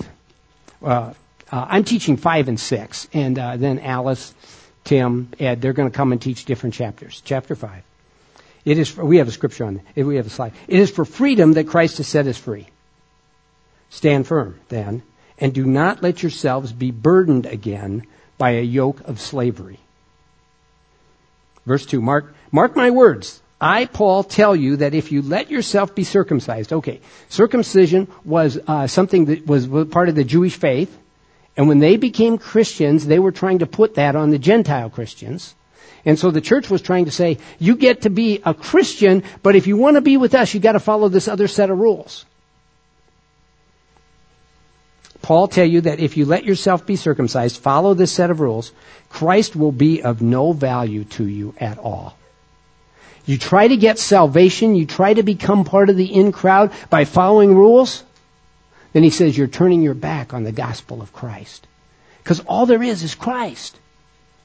Uh, 0.82 1.14
uh 1.52 1.66
I'm 1.70 1.84
teaching 1.84 2.18
five 2.18 2.48
and 2.48 2.60
six, 2.60 3.10
and 3.14 3.38
uh, 3.38 3.58
then 3.58 3.80
Alice, 3.80 4.34
Tim, 4.86 5.30
Ed, 5.40 5.62
they're 5.62 5.74
going 5.74 5.92
to 5.92 5.96
come 5.96 6.14
and 6.14 6.22
teach 6.22 6.46
different 6.46 6.74
chapters. 6.74 7.22
Chapter 7.26 7.56
five. 7.56 7.84
It 8.64 8.80
is. 8.80 8.90
For, 8.90 9.04
we 9.04 9.18
have 9.18 9.28
a 9.28 9.32
scripture 9.32 9.66
on 9.66 9.82
it. 9.96 10.04
We 10.04 10.16
have 10.16 10.26
a 10.26 10.30
slide. 10.30 10.54
It 10.68 10.80
is 10.80 10.90
for 10.90 11.04
freedom 11.04 11.54
that 11.54 11.68
Christ 11.68 11.98
has 11.98 12.08
set 12.08 12.26
us 12.28 12.38
free. 12.38 12.68
Stand 13.96 14.28
firm, 14.28 14.60
then, 14.68 15.04
and 15.40 15.54
do 15.54 15.64
not 15.64 16.04
let 16.04 16.22
yourselves 16.22 16.74
be 16.74 16.92
burdened 16.92 17.46
again 17.46 18.06
by 18.38 18.52
a 18.52 18.62
yoke 18.62 19.00
of 19.06 19.22
slavery. 19.22 19.80
Verse 21.66 21.86
2, 21.86 22.02
mark, 22.02 22.36
mark 22.52 22.76
my 22.76 22.92
words. 22.92 23.42
I, 23.62 23.86
Paul, 23.86 24.26
tell 24.26 24.54
you 24.54 24.76
that 24.76 24.94
if 24.94 25.14
you 25.14 25.22
let 25.22 25.50
yourself 25.50 25.96
be 25.96 26.04
circumcised, 26.04 26.74
okay, 26.74 27.00
circumcision 27.30 28.10
was 28.26 28.60
uh, 28.68 28.88
something 28.88 29.26
that 29.26 29.48
was 29.48 29.66
part 29.86 30.10
of 30.10 30.16
the 30.16 30.26
Jewish 30.26 30.58
faith, 30.58 30.96
and 31.56 31.70
when 31.70 31.80
they 31.80 31.96
became 31.96 32.38
Christians, 32.38 33.08
they 33.08 33.18
were 33.18 33.32
trying 33.32 33.60
to 33.60 33.66
put 33.66 33.96
that 33.96 34.18
on 34.18 34.30
the 34.30 34.38
Gentile 34.38 34.90
Christians. 34.90 35.56
And 36.04 36.20
so 36.20 36.32
the 36.32 36.42
church 36.42 36.70
was 36.70 36.82
trying 36.82 37.06
to 37.06 37.12
say, 37.12 37.38
you 37.60 37.78
get 37.78 38.02
to 38.02 38.10
be 38.10 38.42
a 38.44 38.54
Christian, 38.54 39.24
but 39.42 39.56
if 39.56 39.68
you 39.68 39.78
want 39.78 39.96
to 39.96 40.02
be 40.02 40.18
with 40.18 40.36
us, 40.36 40.54
you 40.54 40.60
got 40.60 40.74
to 40.74 40.82
follow 40.82 41.08
this 41.08 41.30
other 41.30 41.48
set 41.48 41.70
of 41.70 41.78
rules. 41.80 42.26
Paul 45.26 45.48
tell 45.48 45.66
you 45.66 45.82
that 45.82 46.00
if 46.00 46.18
you 46.18 46.26
let 46.26 46.46
yourself 46.46 46.86
be 46.86 46.96
circumcised, 46.96 47.58
follow 47.58 47.96
this 47.96 48.12
set 48.12 48.30
of 48.30 48.40
rules, 48.40 48.72
Christ 49.10 49.56
will 49.56 49.72
be 49.72 50.04
of 50.04 50.22
no 50.22 50.54
value 50.54 51.04
to 51.18 51.26
you 51.26 51.56
at 51.60 51.80
all. 51.80 52.16
You 53.26 53.40
try 53.40 53.68
to 53.68 53.76
get 53.76 53.98
salvation, 53.98 54.76
you 54.76 54.86
try 54.86 55.16
to 55.16 55.24
become 55.24 55.64
part 55.64 55.90
of 55.90 55.98
the 55.98 56.06
in 56.06 56.32
crowd 56.32 56.72
by 56.92 57.06
following 57.06 57.56
rules, 57.56 58.04
then 58.94 59.02
he 59.02 59.10
says 59.10 59.36
you're 59.36 59.48
turning 59.48 59.82
your 59.82 59.96
back 59.96 60.36
on 60.36 60.44
the 60.44 60.52
gospel 60.52 61.02
of 61.02 61.12
Christ. 61.12 61.66
Because 62.22 62.42
all 62.42 62.68
there 62.68 62.84
is 62.84 63.02
is 63.02 63.16
Christ 63.16 63.80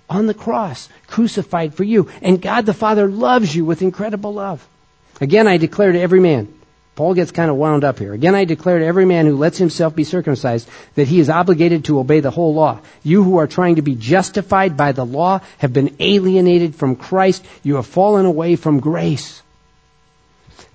on 0.09 0.29
the 0.29 0.33
cross, 0.33 0.89
crucified 1.07 1.75
for 1.75 1.85
you. 1.85 2.09
And 2.23 2.41
God 2.41 2.65
the 2.65 2.73
Father 2.73 3.07
loves 3.07 3.55
you 3.55 3.67
with 3.67 3.83
incredible 3.83 4.33
love. 4.33 4.67
Again, 5.21 5.47
I 5.47 5.59
declare 5.59 5.93
to 5.93 6.01
every 6.01 6.21
man, 6.21 6.51
Paul 7.01 7.15
gets 7.15 7.31
kind 7.31 7.51
of 7.51 7.57
wound 7.57 7.83
up 7.83 7.99
here. 7.99 8.13
Again, 8.13 8.35
I 8.35 8.45
declare 8.45 8.79
to 8.79 8.85
every 8.85 9.07
man 9.07 9.25
who 9.25 9.39
lets 9.39 9.57
himself 9.57 9.97
be 9.97 10.05
circumcised 10.05 10.69
that 10.97 11.09
he 11.09 11.19
is 11.19 11.31
obligated 11.31 11.87
to 11.87 11.99
obey 11.99 12.21
the 12.21 12.31
whole 12.31 12.53
law. 12.53 12.79
You 13.03 13.25
who 13.25 13.39
are 13.39 13.47
trying 13.47 13.77
to 13.77 13.81
be 13.83 13.95
justified 13.95 14.77
by 14.77 14.93
the 14.93 15.07
law 15.07 15.41
have 15.57 15.73
been 15.73 15.97
alienated 15.99 16.75
from 16.75 16.97
Christ. 16.97 17.43
You 17.63 17.77
have 17.77 17.87
fallen 17.87 18.27
away 18.27 18.55
from 18.57 18.81
grace. 18.81 19.41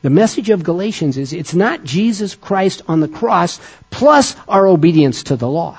The 0.01 0.09
message 0.09 0.49
of 0.49 0.63
Galatians 0.63 1.19
is 1.19 1.31
it's 1.31 1.53
not 1.53 1.83
Jesus 1.83 2.33
Christ 2.33 2.81
on 2.87 3.01
the 3.01 3.07
cross 3.07 3.59
plus 3.91 4.35
our 4.47 4.65
obedience 4.65 5.21
to 5.29 5.35
the 5.35 5.47
law. 5.47 5.77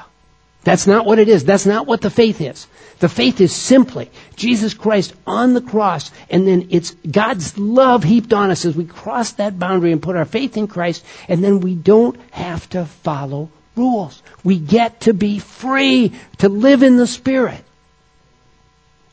That's 0.67 0.89
not 0.89 1.07
what 1.07 1.21
it 1.21 1.29
is. 1.29 1.45
That's 1.45 1.65
not 1.65 1.87
what 1.87 2.01
the 2.01 2.11
faith 2.11 2.41
is. 2.41 2.67
The 2.99 3.09
faith 3.09 3.41
is 3.41 3.55
simply 3.55 4.11
Jesus 4.35 4.75
Christ 4.75 5.15
on 5.25 5.55
the 5.55 5.61
cross, 5.61 6.11
and 6.29 6.45
then 6.45 6.67
it's 6.71 6.91
God's 7.09 7.57
love 7.57 8.03
heaped 8.03 8.33
on 8.33 8.51
us 8.51 8.65
as 8.65 8.75
we 8.75 8.85
cross 8.85 9.31
that 9.35 9.61
boundary 9.61 9.93
and 9.93 10.03
put 10.03 10.17
our 10.17 10.25
faith 10.25 10.57
in 10.57 10.67
Christ, 10.67 11.05
and 11.29 11.45
then 11.45 11.61
we 11.61 11.77
don't 11.77 12.19
have 12.33 12.69
to 12.71 12.85
follow 12.85 13.49
rules. 13.77 14.25
We 14.43 14.59
get 14.59 15.03
to 15.03 15.15
be 15.15 15.39
free 15.39 16.13
to 16.39 16.49
live 16.49 16.83
in 16.83 16.97
the 16.97 17.07
Spirit. 17.07 17.63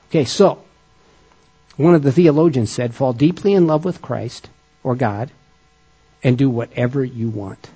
Okay, 0.10 0.26
so, 0.26 0.64
one 1.78 1.94
of 1.94 2.02
the 2.02 2.12
theologians 2.12 2.72
said, 2.72 2.96
fall 2.96 3.14
deeply 3.14 3.54
in 3.54 3.68
love 3.68 3.86
with 3.86 4.02
Christ 4.02 4.50
or 4.82 4.96
God 4.96 5.30
and 6.24 6.36
do 6.36 6.50
whatever 6.50 7.06
you 7.06 7.30
want. 7.30 7.70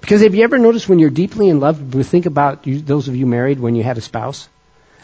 Because 0.00 0.22
have 0.22 0.34
you 0.34 0.44
ever 0.44 0.58
noticed 0.58 0.88
when 0.88 0.98
you're 0.98 1.10
deeply 1.10 1.48
in 1.48 1.60
love, 1.60 1.78
think 2.06 2.26
about 2.26 2.66
you, 2.66 2.80
those 2.80 3.08
of 3.08 3.16
you 3.16 3.26
married 3.26 3.60
when 3.60 3.74
you 3.74 3.82
had 3.82 3.98
a 3.98 4.00
spouse? 4.00 4.48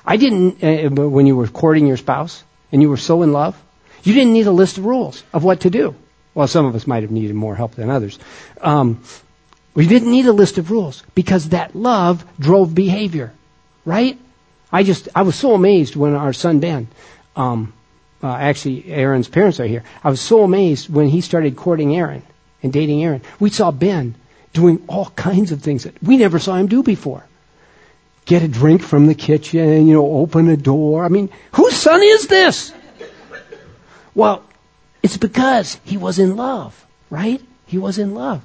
I 0.04 0.16
didn't, 0.16 0.62
uh, 0.62 0.90
when 0.90 1.26
you 1.26 1.36
were 1.36 1.46
courting 1.46 1.86
your 1.86 1.96
spouse 1.96 2.42
and 2.72 2.82
you 2.82 2.88
were 2.88 2.96
so 2.96 3.22
in 3.22 3.32
love, 3.32 3.60
you 4.02 4.14
didn't 4.14 4.32
need 4.32 4.46
a 4.46 4.52
list 4.52 4.78
of 4.78 4.86
rules 4.86 5.22
of 5.32 5.44
what 5.44 5.60
to 5.60 5.70
do. 5.70 5.94
Well, 6.34 6.48
some 6.48 6.66
of 6.66 6.74
us 6.74 6.86
might 6.86 7.02
have 7.02 7.10
needed 7.10 7.34
more 7.34 7.54
help 7.54 7.74
than 7.74 7.90
others. 7.90 8.18
Um, 8.60 9.02
we 9.74 9.86
didn't 9.86 10.10
need 10.10 10.26
a 10.26 10.32
list 10.32 10.58
of 10.58 10.70
rules 10.70 11.02
because 11.14 11.50
that 11.50 11.74
love 11.74 12.24
drove 12.38 12.74
behavior, 12.74 13.32
right? 13.84 14.18
I 14.72 14.82
just, 14.82 15.08
I 15.14 15.22
was 15.22 15.36
so 15.36 15.54
amazed 15.54 15.96
when 15.96 16.14
our 16.14 16.32
son 16.32 16.60
Ben, 16.60 16.88
um, 17.36 17.72
uh, 18.22 18.28
actually 18.28 18.86
Aaron's 18.86 19.28
parents 19.28 19.60
are 19.60 19.66
here. 19.66 19.84
I 20.04 20.10
was 20.10 20.20
so 20.20 20.44
amazed 20.44 20.88
when 20.88 21.08
he 21.08 21.20
started 21.20 21.56
courting 21.56 21.96
Aaron 21.96 22.22
and 22.62 22.72
dating 22.72 23.02
Aaron. 23.02 23.22
We 23.38 23.50
saw 23.50 23.70
Ben 23.70 24.14
doing 24.52 24.82
all 24.88 25.06
kinds 25.10 25.52
of 25.52 25.62
things 25.62 25.84
that 25.84 26.02
we 26.02 26.16
never 26.16 26.38
saw 26.38 26.56
him 26.56 26.66
do 26.66 26.82
before 26.82 27.24
get 28.30 28.42
a 28.44 28.48
drink 28.48 28.80
from 28.80 29.06
the 29.06 29.14
kitchen, 29.14 29.88
you 29.88 29.94
know, 29.94 30.06
open 30.06 30.48
a 30.48 30.56
door. 30.56 31.04
I 31.04 31.08
mean, 31.08 31.30
whose 31.50 31.74
son 31.74 32.00
is 32.00 32.28
this? 32.28 32.72
Well, 34.14 34.44
it's 35.02 35.16
because 35.16 35.78
he 35.84 35.96
was 35.96 36.20
in 36.20 36.36
love, 36.36 36.86
right? 37.10 37.42
He 37.66 37.76
was 37.76 37.98
in 37.98 38.14
love. 38.14 38.40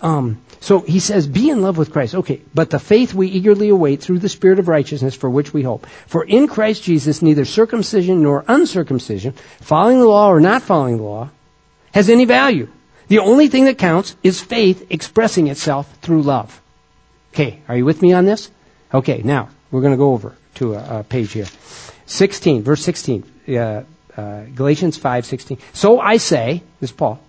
Um, 0.00 0.40
so 0.60 0.80
he 0.80 0.98
says, 0.98 1.26
be 1.26 1.50
in 1.50 1.60
love 1.60 1.76
with 1.76 1.92
Christ. 1.92 2.14
Okay, 2.14 2.40
but 2.54 2.70
the 2.70 2.78
faith 2.78 3.12
we 3.12 3.28
eagerly 3.28 3.68
await 3.68 4.00
through 4.00 4.20
the 4.20 4.30
Spirit 4.30 4.58
of 4.58 4.68
righteousness 4.68 5.14
for 5.14 5.28
which 5.28 5.52
we 5.52 5.62
hope. 5.62 5.86
For 6.06 6.24
in 6.24 6.48
Christ 6.48 6.82
Jesus, 6.82 7.20
neither 7.20 7.44
circumcision 7.44 8.22
nor 8.22 8.44
uncircumcision, 8.48 9.34
following 9.60 9.98
the 10.00 10.06
law 10.06 10.28
or 10.28 10.40
not 10.40 10.62
following 10.62 10.96
the 10.96 11.02
law, 11.02 11.28
has 11.92 12.08
any 12.08 12.24
value. 12.24 12.68
The 13.12 13.18
only 13.18 13.48
thing 13.48 13.66
that 13.66 13.76
counts 13.76 14.16
is 14.22 14.40
faith 14.40 14.86
expressing 14.88 15.48
itself 15.48 15.86
through 16.00 16.22
love. 16.22 16.62
Okay, 17.34 17.60
are 17.68 17.76
you 17.76 17.84
with 17.84 18.00
me 18.00 18.14
on 18.14 18.24
this? 18.24 18.50
Okay, 18.94 19.20
now 19.22 19.50
we're 19.70 19.82
going 19.82 19.92
to 19.92 19.98
go 19.98 20.14
over 20.14 20.34
to 20.54 20.76
a, 20.76 21.00
a, 21.00 21.04
page 21.04 21.32
here. 21.32 21.44
16, 22.06 22.62
verse 22.62 22.82
16, 22.82 23.22
uh, 23.50 23.82
uh, 24.16 24.44
Galatians 24.54 24.96
5, 24.96 25.26
16. 25.26 25.58
So 25.74 26.00
I 26.00 26.16
say, 26.16 26.62
this 26.80 26.88
is 26.88 26.96
Paul, 26.96 27.20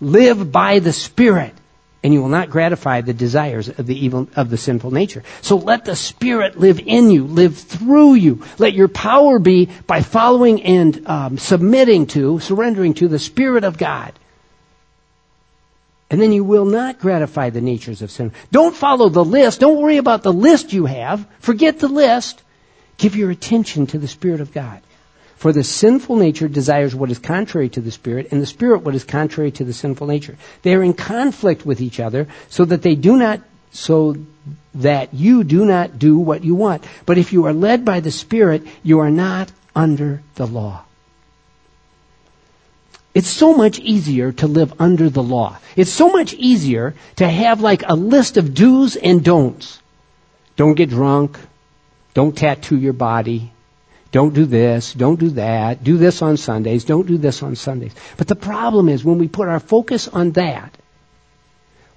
live 0.00 0.50
by 0.50 0.80
the 0.80 0.92
Spirit, 0.92 1.54
and 2.02 2.12
you 2.12 2.20
will 2.20 2.30
not 2.30 2.50
gratify 2.50 3.02
the 3.02 3.14
desires 3.14 3.68
of 3.68 3.86
the 3.86 3.94
evil, 3.96 4.28
of 4.34 4.50
the 4.50 4.56
sinful 4.56 4.90
nature. 4.90 5.22
So 5.42 5.54
let 5.54 5.84
the 5.84 5.94
Spirit 5.94 6.58
live 6.58 6.80
in 6.84 7.12
you, 7.12 7.24
live 7.24 7.56
through 7.56 8.14
you. 8.14 8.44
Let 8.58 8.72
your 8.72 8.88
power 8.88 9.38
be 9.38 9.66
by 9.86 10.02
following 10.02 10.64
and 10.64 11.08
um, 11.08 11.38
submitting 11.38 12.08
to, 12.08 12.40
surrendering 12.40 12.94
to 12.94 13.06
the 13.06 13.20
Spirit 13.20 13.62
of 13.62 13.78
God. 13.78 14.12
And 16.10 16.20
then 16.20 16.32
you 16.32 16.42
will 16.42 16.64
not 16.64 17.00
gratify 17.00 17.50
the 17.50 17.60
natures 17.60 18.00
of 18.00 18.10
sin. 18.10 18.32
Don't 18.50 18.74
follow 18.74 19.10
the 19.10 19.24
list. 19.24 19.60
Don't 19.60 19.80
worry 19.80 19.98
about 19.98 20.22
the 20.22 20.32
list 20.32 20.72
you 20.72 20.86
have. 20.86 21.26
Forget 21.40 21.80
the 21.80 21.88
list. 21.88 22.42
Give 22.96 23.14
your 23.14 23.30
attention 23.30 23.86
to 23.88 23.98
the 23.98 24.08
Spirit 24.08 24.40
of 24.40 24.52
God. 24.52 24.80
For 25.36 25.52
the 25.52 25.62
sinful 25.62 26.16
nature 26.16 26.48
desires 26.48 26.94
what 26.94 27.12
is 27.12 27.18
contrary 27.20 27.68
to 27.68 27.80
the 27.80 27.92
Spirit, 27.92 28.28
and 28.32 28.42
the 28.42 28.46
Spirit 28.46 28.82
what 28.82 28.96
is 28.96 29.04
contrary 29.04 29.52
to 29.52 29.64
the 29.64 29.72
sinful 29.72 30.08
nature. 30.08 30.36
They 30.62 30.74
are 30.74 30.82
in 30.82 30.94
conflict 30.94 31.64
with 31.64 31.80
each 31.80 32.00
other, 32.00 32.26
so 32.48 32.64
that 32.64 32.82
they 32.82 32.96
do 32.96 33.16
not, 33.16 33.40
so 33.70 34.16
that 34.74 35.14
you 35.14 35.44
do 35.44 35.64
not 35.64 35.98
do 35.98 36.18
what 36.18 36.42
you 36.42 36.56
want. 36.56 36.84
But 37.06 37.18
if 37.18 37.32
you 37.32 37.44
are 37.44 37.52
led 37.52 37.84
by 37.84 38.00
the 38.00 38.10
Spirit, 38.10 38.66
you 38.82 38.98
are 38.98 39.10
not 39.10 39.52
under 39.76 40.22
the 40.34 40.46
law. 40.46 40.84
It's 43.14 43.28
so 43.28 43.54
much 43.54 43.78
easier 43.78 44.32
to 44.32 44.46
live 44.46 44.74
under 44.78 45.10
the 45.10 45.22
law. 45.22 45.58
It's 45.76 45.90
so 45.90 46.10
much 46.10 46.34
easier 46.34 46.94
to 47.16 47.28
have 47.28 47.60
like 47.60 47.82
a 47.86 47.94
list 47.94 48.36
of 48.36 48.54
do's 48.54 48.96
and 48.96 49.24
don'ts. 49.24 49.80
Don't 50.56 50.74
get 50.74 50.90
drunk. 50.90 51.38
Don't 52.14 52.36
tattoo 52.36 52.76
your 52.76 52.92
body. 52.92 53.52
Don't 54.10 54.32
do 54.32 54.46
this, 54.46 54.94
don't 54.94 55.20
do 55.20 55.30
that, 55.30 55.84
do 55.84 55.98
this 55.98 56.22
on 56.22 56.38
Sundays, 56.38 56.84
don't 56.84 57.06
do 57.06 57.18
this 57.18 57.42
on 57.42 57.56
Sundays. 57.56 57.94
But 58.16 58.26
the 58.26 58.36
problem 58.36 58.88
is 58.88 59.04
when 59.04 59.18
we 59.18 59.28
put 59.28 59.48
our 59.48 59.60
focus 59.60 60.08
on 60.08 60.30
that, 60.32 60.77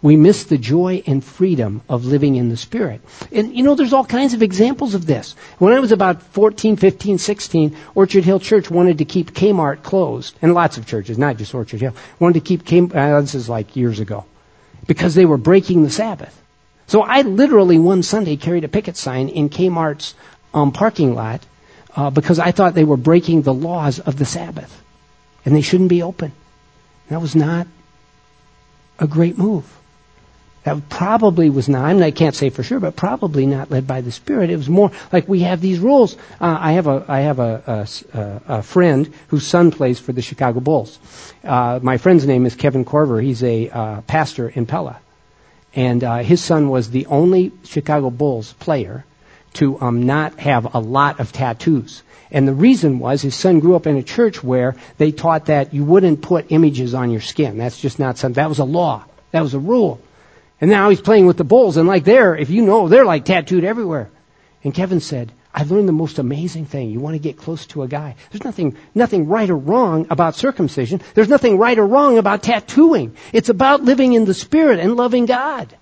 we 0.01 0.15
miss 0.15 0.45
the 0.45 0.57
joy 0.57 1.03
and 1.05 1.23
freedom 1.23 1.81
of 1.87 2.05
living 2.05 2.35
in 2.35 2.49
the 2.49 2.57
Spirit. 2.57 3.01
And 3.31 3.55
you 3.55 3.63
know, 3.63 3.75
there's 3.75 3.93
all 3.93 4.05
kinds 4.05 4.33
of 4.33 4.41
examples 4.41 4.95
of 4.95 5.05
this. 5.05 5.35
When 5.59 5.73
I 5.73 5.79
was 5.79 5.91
about 5.91 6.21
14, 6.21 6.75
15, 6.75 7.17
16, 7.17 7.75
Orchard 7.93 8.23
Hill 8.23 8.39
Church 8.39 8.71
wanted 8.71 8.97
to 8.97 9.05
keep 9.05 9.33
Kmart 9.33 9.83
closed. 9.83 10.35
And 10.41 10.53
lots 10.53 10.77
of 10.77 10.87
churches, 10.87 11.17
not 11.17 11.37
just 11.37 11.53
Orchard 11.53 11.81
Hill, 11.81 11.95
wanted 12.19 12.33
to 12.35 12.47
keep 12.47 12.65
Kmart, 12.65 12.95
uh, 12.95 13.21
this 13.21 13.35
is 13.35 13.47
like 13.47 13.75
years 13.75 13.99
ago, 13.99 14.25
because 14.87 15.13
they 15.13 15.25
were 15.25 15.37
breaking 15.37 15.83
the 15.83 15.91
Sabbath. 15.91 16.37
So 16.87 17.03
I 17.03 17.21
literally 17.21 17.77
one 17.77 18.03
Sunday 18.03 18.35
carried 18.35 18.63
a 18.63 18.67
picket 18.67 18.97
sign 18.97 19.29
in 19.29 19.49
Kmart's 19.49 20.15
um, 20.53 20.71
parking 20.71 21.15
lot 21.15 21.45
uh, 21.95 22.09
because 22.09 22.39
I 22.39 22.51
thought 22.51 22.73
they 22.73 22.83
were 22.83 22.97
breaking 22.97 23.43
the 23.43 23.53
laws 23.53 23.99
of 23.99 24.17
the 24.17 24.25
Sabbath. 24.25 24.81
And 25.45 25.55
they 25.55 25.61
shouldn't 25.61 25.89
be 25.89 26.03
open. 26.03 26.33
That 27.09 27.21
was 27.21 27.35
not 27.35 27.67
a 28.99 29.07
great 29.07 29.37
move. 29.37 29.65
That 30.63 30.89
probably 30.89 31.49
was 31.49 31.67
not, 31.67 31.85
I, 31.85 31.93
mean, 31.93 32.03
I 32.03 32.11
can't 32.11 32.35
say 32.35 32.51
for 32.51 32.61
sure, 32.61 32.79
but 32.79 32.95
probably 32.95 33.47
not 33.47 33.71
led 33.71 33.87
by 33.87 34.01
the 34.01 34.11
Spirit. 34.11 34.51
It 34.51 34.57
was 34.57 34.69
more 34.69 34.91
like 35.11 35.27
we 35.27 35.39
have 35.39 35.59
these 35.59 35.79
rules. 35.79 36.15
Uh, 36.39 36.57
I 36.59 36.73
have, 36.73 36.85
a, 36.85 37.03
I 37.07 37.21
have 37.21 37.39
a, 37.39 37.87
a, 38.13 38.41
a, 38.47 38.61
friend 38.61 39.11
whose 39.29 39.47
son 39.47 39.71
plays 39.71 39.99
for 39.99 40.11
the 40.11 40.21
Chicago 40.21 40.59
Bulls. 40.59 40.99
Uh, 41.43 41.79
my 41.81 41.97
friend's 41.97 42.27
name 42.27 42.45
is 42.45 42.53
Kevin 42.53 42.85
Korver. 42.85 43.23
He's 43.23 43.41
a 43.43 43.69
uh, 43.69 44.01
pastor 44.01 44.49
in 44.49 44.67
Pella. 44.67 44.99
And 45.73 46.03
uh, 46.03 46.17
his 46.17 46.43
son 46.43 46.69
was 46.69 46.91
the 46.91 47.07
only 47.07 47.51
Chicago 47.63 48.11
Bulls 48.11 48.53
player 48.53 49.03
to 49.53 49.81
um, 49.81 50.05
not 50.05 50.39
have 50.39 50.75
a 50.75 50.79
lot 50.79 51.19
of 51.19 51.31
tattoos. 51.31 52.03
And 52.29 52.47
the 52.47 52.53
reason 52.53 52.99
was 52.99 53.21
his 53.21 53.35
son 53.35 53.61
grew 53.61 53.75
up 53.75 53.87
in 53.87 53.97
a 53.97 54.03
church 54.03 54.43
where 54.43 54.75
they 54.99 55.11
taught 55.11 55.47
that 55.47 55.73
you 55.73 55.83
wouldn't 55.83 56.21
put 56.21 56.51
images 56.51 56.93
on 56.93 57.09
your 57.09 57.21
skin. 57.21 57.57
That's 57.57 57.81
just 57.81 57.97
not 57.97 58.19
something. 58.19 58.35
That 58.35 58.47
was 58.49 58.59
a 58.59 58.63
law. 58.63 59.05
That 59.31 59.41
was 59.41 59.53
a 59.53 59.59
rule. 59.59 59.99
And 60.61 60.69
now 60.69 60.89
he's 60.89 61.01
playing 61.01 61.25
with 61.25 61.37
the 61.37 61.43
bulls, 61.43 61.77
and 61.77 61.87
like 61.87 62.03
they're, 62.03 62.35
if 62.35 62.51
you 62.51 62.61
know, 62.61 62.87
they're 62.87 63.03
like 63.03 63.25
tattooed 63.25 63.63
everywhere. 63.63 64.11
And 64.63 64.73
Kevin 64.73 64.99
said, 64.99 65.31
I 65.53 65.63
learned 65.63 65.87
the 65.87 65.93
most 65.93 66.19
amazing 66.19 66.65
thing. 66.65 66.91
You 66.91 66.99
want 66.99 67.15
to 67.15 67.19
get 67.19 67.35
close 67.35 67.65
to 67.67 67.81
a 67.81 67.87
guy. 67.87 68.15
There's 68.31 68.43
nothing, 68.43 68.77
nothing 68.95 69.27
right 69.27 69.49
or 69.49 69.57
wrong 69.57 70.07
about 70.09 70.35
circumcision. 70.35 71.01
There's 71.15 71.27
nothing 71.27 71.57
right 71.57 71.77
or 71.77 71.85
wrong 71.85 72.17
about 72.19 72.43
tattooing. 72.43 73.17
It's 73.33 73.49
about 73.49 73.83
living 73.83 74.13
in 74.13 74.25
the 74.25 74.35
Spirit 74.35 74.79
and 74.79 74.95
loving 74.95 75.25
God. 75.25 75.75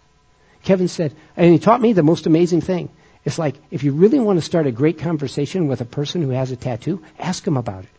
Kevin 0.64 0.88
said, 0.88 1.14
and 1.38 1.52
he 1.52 1.60
taught 1.60 1.82
me 1.82 1.94
the 1.94 2.02
most 2.02 2.26
amazing 2.26 2.62
thing. 2.62 2.90
It's 3.26 3.38
like, 3.38 3.56
if 3.70 3.84
you 3.84 3.92
really 3.92 4.20
want 4.20 4.40
to 4.40 4.46
start 4.46 4.66
a 4.66 4.72
great 4.72 5.00
conversation 5.00 5.68
with 5.68 5.82
a 5.82 5.86
person 5.86 6.22
who 6.22 6.30
has 6.30 6.52
a 6.52 6.56
tattoo, 6.56 7.04
ask 7.20 7.46
him 7.46 7.58
about 7.58 7.84
it. 7.84 7.90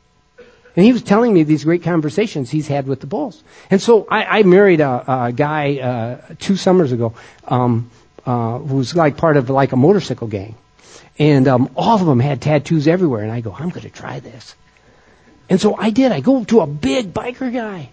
And 0.76 0.84
he 0.84 0.92
was 0.92 1.02
telling 1.02 1.34
me 1.34 1.42
these 1.42 1.64
great 1.64 1.82
conversations 1.82 2.50
he's 2.50 2.68
had 2.68 2.86
with 2.86 3.00
the 3.00 3.06
bulls. 3.06 3.42
And 3.70 3.82
so 3.82 4.06
I, 4.08 4.40
I 4.40 4.42
married 4.44 4.80
a, 4.80 5.26
a 5.26 5.32
guy 5.32 5.78
uh, 5.78 6.34
two 6.38 6.56
summers 6.56 6.92
ago 6.92 7.14
um, 7.48 7.90
uh, 8.24 8.58
who 8.58 8.76
was 8.76 8.94
like 8.94 9.16
part 9.16 9.36
of 9.36 9.50
like 9.50 9.72
a 9.72 9.76
motorcycle 9.76 10.28
gang. 10.28 10.54
And 11.18 11.48
um, 11.48 11.70
all 11.76 12.00
of 12.00 12.06
them 12.06 12.20
had 12.20 12.40
tattoos 12.40 12.86
everywhere. 12.88 13.22
And 13.22 13.32
I 13.32 13.40
go, 13.40 13.52
I'm 13.52 13.68
going 13.70 13.82
to 13.82 13.90
try 13.90 14.20
this. 14.20 14.54
And 15.48 15.60
so 15.60 15.74
I 15.76 15.90
did. 15.90 16.12
I 16.12 16.20
go 16.20 16.44
to 16.44 16.60
a 16.60 16.66
big 16.66 17.12
biker 17.12 17.52
guy. 17.52 17.90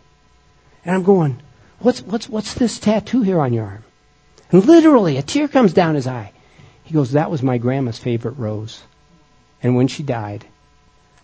And 0.85 0.95
I'm 0.95 1.03
going, 1.03 1.41
what's, 1.79 2.01
what's, 2.01 2.29
what's 2.29 2.53
this 2.53 2.79
tattoo 2.79 3.23
here 3.23 3.39
on 3.41 3.53
your 3.53 3.65
arm? 3.65 3.83
And 4.51 4.65
literally, 4.65 5.17
a 5.17 5.21
tear 5.21 5.47
comes 5.47 5.73
down 5.73 5.95
his 5.95 6.07
eye. 6.07 6.31
He 6.83 6.93
goes, 6.93 7.11
that 7.11 7.31
was 7.31 7.43
my 7.43 7.57
grandma's 7.57 7.97
favorite 7.97 8.37
rose. 8.37 8.81
And 9.61 9.75
when 9.75 9.87
she 9.87 10.03
died, 10.03 10.45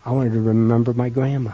I 0.06 0.12
wanted 0.12 0.34
to 0.34 0.42
remember 0.42 0.94
my 0.94 1.10
grandma. 1.10 1.54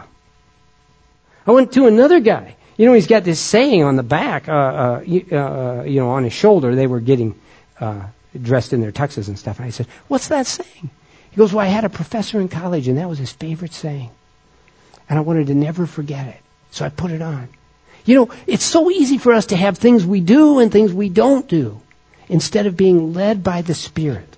I 1.46 1.52
went 1.52 1.72
to 1.72 1.86
another 1.86 2.20
guy. 2.20 2.56
You 2.76 2.86
know, 2.86 2.92
he's 2.94 3.06
got 3.06 3.24
this 3.24 3.40
saying 3.40 3.82
on 3.82 3.96
the 3.96 4.02
back, 4.02 4.48
uh, 4.48 4.52
uh, 4.52 5.00
uh, 5.00 5.82
you 5.84 6.00
know, 6.00 6.10
on 6.10 6.24
his 6.24 6.32
shoulder. 6.32 6.74
They 6.74 6.86
were 6.86 7.00
getting 7.00 7.38
uh, 7.78 8.02
dressed 8.40 8.72
in 8.72 8.80
their 8.80 8.92
tuxes 8.92 9.28
and 9.28 9.38
stuff. 9.38 9.58
And 9.58 9.66
I 9.66 9.70
said, 9.70 9.86
What's 10.08 10.28
that 10.28 10.46
saying? 10.46 10.90
He 11.30 11.36
goes, 11.36 11.52
Well, 11.52 11.64
I 11.64 11.68
had 11.68 11.84
a 11.84 11.88
professor 11.90 12.40
in 12.40 12.48
college, 12.48 12.88
and 12.88 12.98
that 12.98 13.08
was 13.08 13.18
his 13.18 13.32
favorite 13.32 13.72
saying. 13.72 14.10
And 15.08 15.18
I 15.18 15.22
wanted 15.22 15.48
to 15.48 15.54
never 15.54 15.86
forget 15.86 16.26
it. 16.26 16.40
So 16.70 16.84
I 16.84 16.88
put 16.88 17.10
it 17.10 17.22
on. 17.22 17.48
You 18.04 18.14
know, 18.14 18.30
it's 18.46 18.64
so 18.64 18.90
easy 18.90 19.18
for 19.18 19.32
us 19.32 19.46
to 19.46 19.56
have 19.56 19.76
things 19.78 20.06
we 20.06 20.20
do 20.20 20.58
and 20.58 20.72
things 20.72 20.92
we 20.92 21.08
don't 21.08 21.46
do 21.46 21.80
instead 22.28 22.66
of 22.66 22.76
being 22.76 23.12
led 23.12 23.42
by 23.44 23.62
the 23.62 23.74
Spirit. 23.74 24.36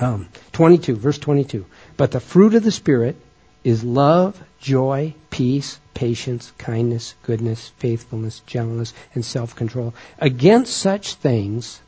Um, 0.00 0.28
22, 0.52 0.96
verse 0.96 1.18
22. 1.18 1.64
But 1.96 2.10
the 2.10 2.20
fruit 2.20 2.54
of 2.54 2.62
the 2.62 2.72
Spirit 2.72 3.16
is 3.64 3.82
love, 3.82 4.42
joy, 4.60 5.14
peace, 5.30 5.80
patience, 5.94 6.52
kindness, 6.58 7.14
goodness, 7.22 7.72
faithfulness, 7.78 8.40
gentleness, 8.46 8.92
and 9.14 9.24
self 9.24 9.56
control. 9.56 9.94
Against 10.18 10.76
such 10.76 11.14
things, 11.14 11.80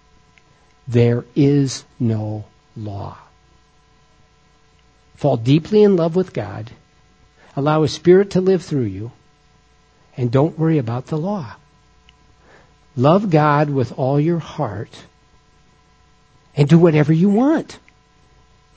there 0.87 1.25
is 1.37 1.85
no 2.01 2.45
law. 2.77 3.19
Fall 5.17 5.37
deeply 5.37 5.83
in 5.83 5.97
love 5.97 6.17
with 6.17 6.33
God, 6.33 6.71
allow 7.55 7.83
His 7.83 7.93
Spirit 7.93 8.31
to 8.31 8.41
live 8.41 8.63
through 8.63 8.85
you, 8.85 9.13
and 10.17 10.31
don't 10.31 10.59
worry 10.59 10.79
about 10.79 11.07
the 11.07 11.19
law. 11.19 11.55
Love 12.97 13.31
God 13.31 13.71
with 13.71 13.97
all 13.97 14.19
your 14.19 14.39
heart 14.39 15.05
and 16.57 16.69
do 16.69 16.79
whatever 16.79 17.13
you 17.13 17.29
want 17.29 17.79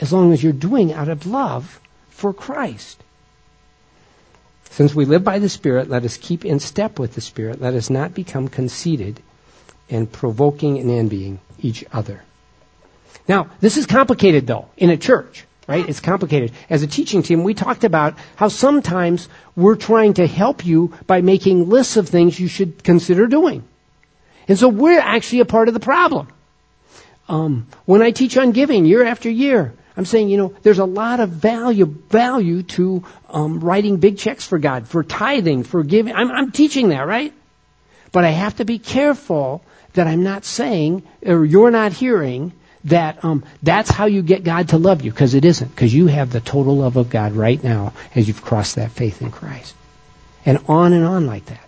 as 0.01 0.11
long 0.11 0.33
as 0.33 0.43
you're 0.43 0.51
doing 0.51 0.91
out 0.91 1.07
of 1.07 1.25
love 1.25 1.79
for 2.09 2.33
Christ. 2.33 3.01
Since 4.71 4.95
we 4.95 5.05
live 5.05 5.23
by 5.23 5.39
the 5.39 5.49
Spirit, 5.49 5.89
let 5.89 6.03
us 6.03 6.17
keep 6.17 6.43
in 6.43 6.59
step 6.59 6.97
with 6.97 7.13
the 7.13 7.21
Spirit. 7.21 7.61
Let 7.61 7.75
us 7.75 7.89
not 7.89 8.13
become 8.13 8.47
conceited 8.47 9.21
and 9.89 10.11
provoking 10.11 10.79
and 10.79 10.89
envying 10.89 11.39
each 11.59 11.85
other. 11.91 12.23
Now, 13.27 13.49
this 13.59 13.77
is 13.77 13.85
complicated 13.85 14.47
though, 14.47 14.69
in 14.77 14.89
a 14.89 14.97
church, 14.97 15.45
right? 15.67 15.87
It's 15.87 15.99
complicated. 15.99 16.53
As 16.69 16.81
a 16.81 16.87
teaching 16.87 17.21
team, 17.21 17.43
we 17.43 17.53
talked 17.53 17.83
about 17.83 18.15
how 18.35 18.47
sometimes 18.47 19.29
we're 19.55 19.75
trying 19.75 20.15
to 20.15 20.25
help 20.25 20.65
you 20.65 20.93
by 21.05 21.21
making 21.21 21.69
lists 21.69 21.97
of 21.97 22.09
things 22.09 22.39
you 22.39 22.47
should 22.47 22.83
consider 22.83 23.27
doing. 23.27 23.63
And 24.47 24.57
so 24.57 24.69
we're 24.69 24.99
actually 24.99 25.41
a 25.41 25.45
part 25.45 25.67
of 25.67 25.73
the 25.73 25.79
problem. 25.79 26.29
Um, 27.29 27.67
when 27.85 28.01
I 28.01 28.11
teach 28.11 28.37
on 28.37 28.51
giving 28.51 28.85
year 28.85 29.05
after 29.05 29.29
year, 29.29 29.73
I'm 29.97 30.05
saying, 30.05 30.29
you 30.29 30.37
know, 30.37 30.53
there's 30.63 30.79
a 30.79 30.85
lot 30.85 31.19
of 31.19 31.29
value 31.29 31.85
value 31.85 32.63
to 32.63 33.03
um, 33.29 33.59
writing 33.59 33.97
big 33.97 34.17
checks 34.17 34.45
for 34.45 34.57
God, 34.57 34.87
for 34.87 35.03
tithing, 35.03 35.63
for 35.63 35.83
giving. 35.83 36.15
I'm, 36.15 36.31
I'm 36.31 36.51
teaching 36.51 36.89
that, 36.89 37.05
right? 37.05 37.33
But 38.11 38.23
I 38.23 38.29
have 38.29 38.55
to 38.57 38.65
be 38.65 38.79
careful 38.79 39.63
that 39.93 40.07
I'm 40.07 40.23
not 40.23 40.45
saying, 40.45 41.03
or 41.25 41.43
you're 41.43 41.71
not 41.71 41.91
hearing, 41.91 42.53
that 42.85 43.23
um, 43.23 43.43
that's 43.61 43.89
how 43.89 44.05
you 44.05 44.21
get 44.21 44.43
God 44.43 44.69
to 44.69 44.77
love 44.77 45.01
you, 45.01 45.11
because 45.11 45.33
it 45.33 45.45
isn't, 45.45 45.67
because 45.67 45.93
you 45.93 46.07
have 46.07 46.31
the 46.31 46.39
total 46.39 46.77
love 46.77 46.95
of 46.95 47.09
God 47.09 47.33
right 47.33 47.61
now 47.61 47.93
as 48.15 48.27
you've 48.27 48.41
crossed 48.41 48.75
that 48.75 48.91
faith 48.91 49.21
in 49.21 49.31
Christ. 49.31 49.75
And 50.45 50.59
on 50.67 50.93
and 50.93 51.05
on 51.05 51.27
like 51.27 51.45
that. 51.47 51.63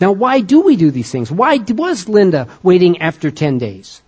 Now, 0.00 0.12
why 0.12 0.40
do 0.40 0.60
we 0.60 0.76
do 0.76 0.90
these 0.90 1.10
things? 1.10 1.30
Why 1.30 1.56
was 1.56 2.08
Linda 2.08 2.48
waiting 2.62 3.02
after 3.02 3.30
10 3.30 3.58
days? 3.58 4.02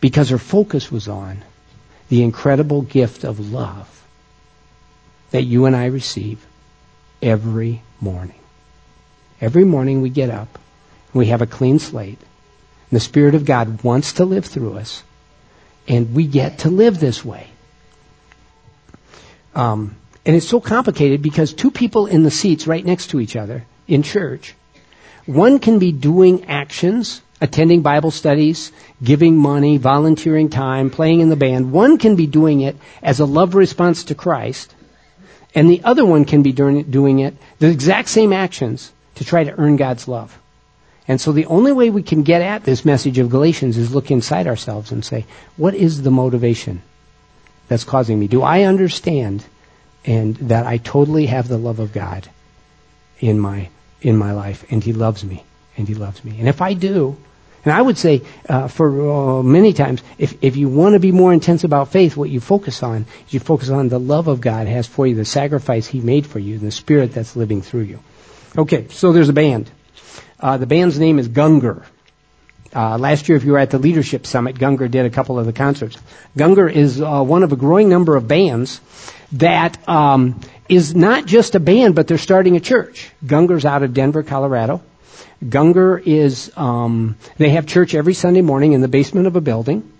Because 0.00 0.30
her 0.30 0.38
focus 0.38 0.90
was 0.90 1.08
on 1.08 1.42
the 2.14 2.22
incredible 2.22 2.82
gift 2.82 3.24
of 3.24 3.50
love 3.52 3.88
that 5.32 5.42
you 5.42 5.64
and 5.64 5.74
I 5.74 5.86
receive 5.86 6.46
every 7.20 7.82
morning. 8.00 8.38
Every 9.40 9.64
morning 9.64 10.00
we 10.00 10.10
get 10.10 10.30
up, 10.30 10.60
we 11.12 11.26
have 11.26 11.42
a 11.42 11.46
clean 11.48 11.80
slate, 11.80 12.20
and 12.20 12.96
the 12.96 13.00
Spirit 13.00 13.34
of 13.34 13.44
God 13.44 13.82
wants 13.82 14.12
to 14.12 14.24
live 14.26 14.44
through 14.44 14.74
us, 14.78 15.02
and 15.88 16.14
we 16.14 16.28
get 16.28 16.58
to 16.60 16.70
live 16.70 17.00
this 17.00 17.24
way. 17.24 17.48
Um, 19.56 19.96
and 20.24 20.36
it's 20.36 20.46
so 20.46 20.60
complicated 20.60 21.20
because 21.20 21.52
two 21.52 21.72
people 21.72 22.06
in 22.06 22.22
the 22.22 22.30
seats 22.30 22.68
right 22.68 22.86
next 22.86 23.08
to 23.08 23.18
each 23.18 23.34
other 23.34 23.64
in 23.88 24.04
church, 24.04 24.54
one 25.26 25.58
can 25.58 25.80
be 25.80 25.90
doing 25.90 26.44
actions 26.44 27.22
attending 27.40 27.82
Bible 27.82 28.10
studies, 28.10 28.72
giving 29.02 29.36
money, 29.36 29.76
volunteering 29.76 30.48
time, 30.48 30.90
playing 30.90 31.20
in 31.20 31.28
the 31.28 31.36
band. 31.36 31.72
One 31.72 31.98
can 31.98 32.16
be 32.16 32.26
doing 32.26 32.60
it 32.60 32.76
as 33.02 33.20
a 33.20 33.26
love 33.26 33.54
response 33.54 34.04
to 34.04 34.14
Christ, 34.14 34.74
and 35.54 35.68
the 35.68 35.82
other 35.84 36.04
one 36.04 36.24
can 36.24 36.42
be 36.42 36.52
doing 36.52 37.18
it, 37.18 37.36
the 37.58 37.68
exact 37.68 38.08
same 38.08 38.32
actions, 38.32 38.92
to 39.16 39.24
try 39.24 39.44
to 39.44 39.58
earn 39.58 39.76
God's 39.76 40.08
love. 40.08 40.38
And 41.06 41.20
so 41.20 41.32
the 41.32 41.46
only 41.46 41.70
way 41.70 41.90
we 41.90 42.02
can 42.02 42.22
get 42.22 42.40
at 42.40 42.64
this 42.64 42.84
message 42.84 43.18
of 43.18 43.28
Galatians 43.28 43.76
is 43.76 43.94
look 43.94 44.10
inside 44.10 44.46
ourselves 44.46 44.90
and 44.90 45.04
say, 45.04 45.26
what 45.56 45.74
is 45.74 46.02
the 46.02 46.10
motivation 46.10 46.82
that's 47.68 47.84
causing 47.84 48.18
me? 48.18 48.26
Do 48.26 48.42
I 48.42 48.62
understand 48.62 49.44
and 50.04 50.36
that 50.36 50.66
I 50.66 50.78
totally 50.78 51.26
have 51.26 51.48
the 51.48 51.58
love 51.58 51.78
of 51.78 51.92
God 51.92 52.28
in 53.20 53.38
my 53.38 53.68
in 54.02 54.16
my 54.16 54.32
life 54.32 54.64
and 54.70 54.84
he 54.84 54.92
loves 54.92 55.24
me 55.24 55.44
and 55.76 55.88
he 55.88 55.94
loves 55.94 56.24
me. 56.24 56.38
And 56.38 56.48
if 56.48 56.60
I 56.60 56.74
do, 56.74 57.16
And 57.64 57.72
I 57.72 57.80
would 57.80 57.96
say, 57.96 58.22
uh, 58.48 58.68
for 58.68 59.38
uh, 59.38 59.42
many 59.42 59.72
times, 59.72 60.02
if, 60.18 60.36
if 60.42 60.56
you 60.56 60.68
want 60.68 60.92
to 60.94 61.00
be 61.00 61.12
more 61.12 61.32
intense 61.32 61.64
about 61.64 61.88
faith, 61.88 62.16
what 62.16 62.28
you 62.28 62.40
focus 62.40 62.82
on 62.82 63.06
is 63.26 63.34
you 63.34 63.40
focus 63.40 63.70
on 63.70 63.88
the 63.88 63.98
love 63.98 64.28
of 64.28 64.40
God 64.40 64.66
has 64.66 64.86
for 64.86 65.06
you, 65.06 65.14
the 65.14 65.24
sacrifice 65.24 65.86
He 65.86 66.00
made 66.00 66.26
for 66.26 66.38
you, 66.38 66.56
and 66.56 66.62
the 66.62 66.70
Spirit 66.70 67.14
that's 67.14 67.36
living 67.36 67.62
through 67.62 67.82
you. 67.82 68.00
Okay, 68.56 68.88
so 68.88 69.12
there's 69.12 69.30
a 69.30 69.32
band. 69.32 69.70
Uh, 70.38 70.58
the 70.58 70.66
band's 70.66 70.98
name 70.98 71.18
is 71.18 71.28
Gungor. 71.28 71.84
Uh, 72.74 72.98
last 72.98 73.28
year, 73.28 73.36
if 73.36 73.44
you 73.44 73.52
were 73.52 73.58
at 73.58 73.70
the 73.70 73.78
Leadership 73.78 74.26
Summit, 74.26 74.56
Gungor 74.56 74.90
did 74.90 75.06
a 75.06 75.10
couple 75.10 75.38
of 75.38 75.46
the 75.46 75.52
concerts. 75.52 75.96
Gungor 76.36 76.70
is 76.70 77.00
uh, 77.00 77.22
one 77.22 77.42
of 77.42 77.52
a 77.52 77.56
growing 77.56 77.88
number 77.88 78.16
of 78.16 78.28
bands 78.28 78.80
that 79.32 79.88
um, 79.88 80.40
is 80.68 80.94
not 80.94 81.24
just 81.24 81.54
a 81.54 81.60
band, 81.60 81.94
but 81.94 82.08
they're 82.08 82.18
starting 82.18 82.56
a 82.56 82.60
church. 82.60 83.10
Gungor's 83.24 83.64
out 83.64 83.82
of 83.82 83.94
Denver, 83.94 84.22
Colorado. 84.22 84.82
Gungor 85.44 86.02
is, 86.04 86.50
um, 86.56 87.16
they 87.38 87.50
have 87.50 87.66
church 87.66 87.94
every 87.94 88.14
Sunday 88.14 88.42
morning 88.42 88.72
in 88.72 88.80
the 88.80 88.88
basement 88.88 89.26
of 89.26 89.36
a 89.36 89.40
building. 89.40 89.90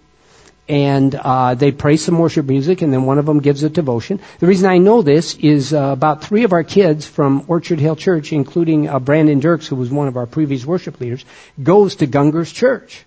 And 0.66 1.14
uh, 1.14 1.54
they 1.54 1.72
play 1.72 1.98
some 1.98 2.18
worship 2.18 2.46
music, 2.46 2.80
and 2.80 2.90
then 2.90 3.04
one 3.04 3.18
of 3.18 3.26
them 3.26 3.40
gives 3.40 3.62
a 3.62 3.68
devotion. 3.68 4.18
The 4.38 4.46
reason 4.46 4.66
I 4.70 4.78
know 4.78 5.02
this 5.02 5.36
is 5.36 5.74
uh, 5.74 5.90
about 5.92 6.24
three 6.24 6.44
of 6.44 6.54
our 6.54 6.64
kids 6.64 7.04
from 7.04 7.44
Orchard 7.48 7.80
Hill 7.80 7.96
Church, 7.96 8.32
including 8.32 8.88
uh, 8.88 8.98
Brandon 8.98 9.40
Dirks, 9.40 9.66
who 9.66 9.76
was 9.76 9.90
one 9.90 10.08
of 10.08 10.16
our 10.16 10.24
previous 10.24 10.64
worship 10.64 11.00
leaders, 11.00 11.24
goes 11.62 11.96
to 11.96 12.06
Gungor's 12.06 12.50
church. 12.50 13.04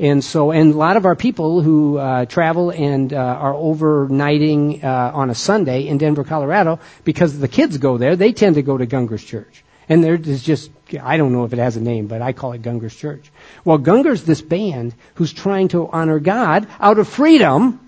And 0.00 0.22
so, 0.22 0.52
and 0.52 0.74
a 0.74 0.76
lot 0.76 0.96
of 0.96 1.06
our 1.06 1.16
people 1.16 1.60
who 1.60 1.98
uh, 1.98 2.24
travel 2.26 2.70
and 2.70 3.12
uh, 3.12 3.16
are 3.16 3.52
overnighting 3.52 4.84
uh, 4.84 5.10
on 5.12 5.30
a 5.30 5.34
Sunday 5.34 5.88
in 5.88 5.98
Denver, 5.98 6.22
Colorado, 6.22 6.78
because 7.04 7.38
the 7.38 7.48
kids 7.48 7.78
go 7.78 7.98
there, 7.98 8.14
they 8.14 8.32
tend 8.32 8.54
to 8.54 8.62
go 8.62 8.78
to 8.78 8.86
Gungor's 8.86 9.24
church. 9.24 9.64
And 9.88 10.04
there 10.04 10.14
is 10.14 10.42
just, 10.42 10.70
I 11.00 11.16
don't 11.16 11.32
know 11.32 11.44
if 11.44 11.52
it 11.52 11.58
has 11.58 11.76
a 11.76 11.80
name, 11.80 12.06
but 12.06 12.20
I 12.20 12.32
call 12.32 12.52
it 12.52 12.62
Gungor's 12.62 12.94
Church. 12.94 13.30
Well, 13.64 13.78
Gungor's 13.78 14.24
this 14.24 14.42
band 14.42 14.94
who's 15.14 15.32
trying 15.32 15.68
to 15.68 15.88
honor 15.88 16.18
God 16.18 16.66
out 16.78 16.98
of 16.98 17.08
freedom 17.08 17.80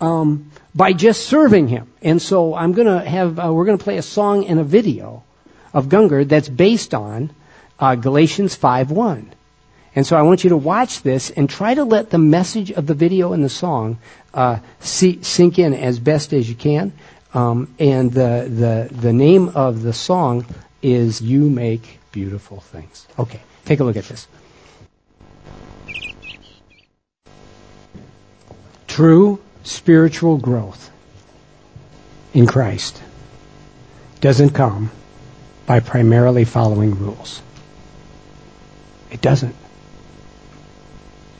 um, 0.00 0.50
by 0.74 0.92
just 0.92 1.26
serving 1.26 1.68
Him. 1.68 1.92
And 2.02 2.20
so 2.20 2.54
I'm 2.54 2.72
going 2.72 2.88
to 2.88 3.08
have, 3.08 3.38
uh, 3.38 3.52
we're 3.52 3.64
going 3.64 3.78
to 3.78 3.84
play 3.84 3.96
a 3.96 4.02
song 4.02 4.46
and 4.46 4.58
a 4.58 4.64
video 4.64 5.22
of 5.72 5.86
Gungor 5.86 6.26
that's 6.26 6.48
based 6.48 6.94
on 6.94 7.30
uh, 7.78 7.94
Galatians 7.94 8.56
5.1. 8.56 9.26
And 9.96 10.04
so 10.04 10.16
I 10.16 10.22
want 10.22 10.42
you 10.42 10.50
to 10.50 10.56
watch 10.56 11.02
this 11.02 11.30
and 11.30 11.48
try 11.48 11.74
to 11.74 11.84
let 11.84 12.10
the 12.10 12.18
message 12.18 12.72
of 12.72 12.86
the 12.86 12.94
video 12.94 13.32
and 13.32 13.44
the 13.44 13.48
song 13.48 13.98
uh, 14.32 14.58
see, 14.80 15.22
sink 15.22 15.58
in 15.58 15.72
as 15.72 16.00
best 16.00 16.32
as 16.32 16.48
you 16.48 16.56
can. 16.56 16.92
Um, 17.32 17.74
and 17.78 18.12
the, 18.12 18.88
the, 18.90 18.94
the 18.94 19.12
name 19.12 19.50
of 19.50 19.82
the 19.82 19.92
song 19.92 20.46
is 20.84 21.22
you 21.22 21.48
make 21.48 21.98
beautiful 22.12 22.60
things. 22.60 23.08
Okay, 23.18 23.40
take 23.64 23.80
a 23.80 23.84
look 23.84 23.96
at 23.96 24.04
this. 24.04 24.28
True 28.86 29.40
spiritual 29.62 30.36
growth 30.36 30.90
in 32.34 32.46
Christ 32.46 33.02
doesn't 34.20 34.50
come 34.50 34.90
by 35.64 35.80
primarily 35.80 36.44
following 36.44 36.94
rules. 36.98 37.40
It 39.10 39.22
doesn't. 39.22 39.56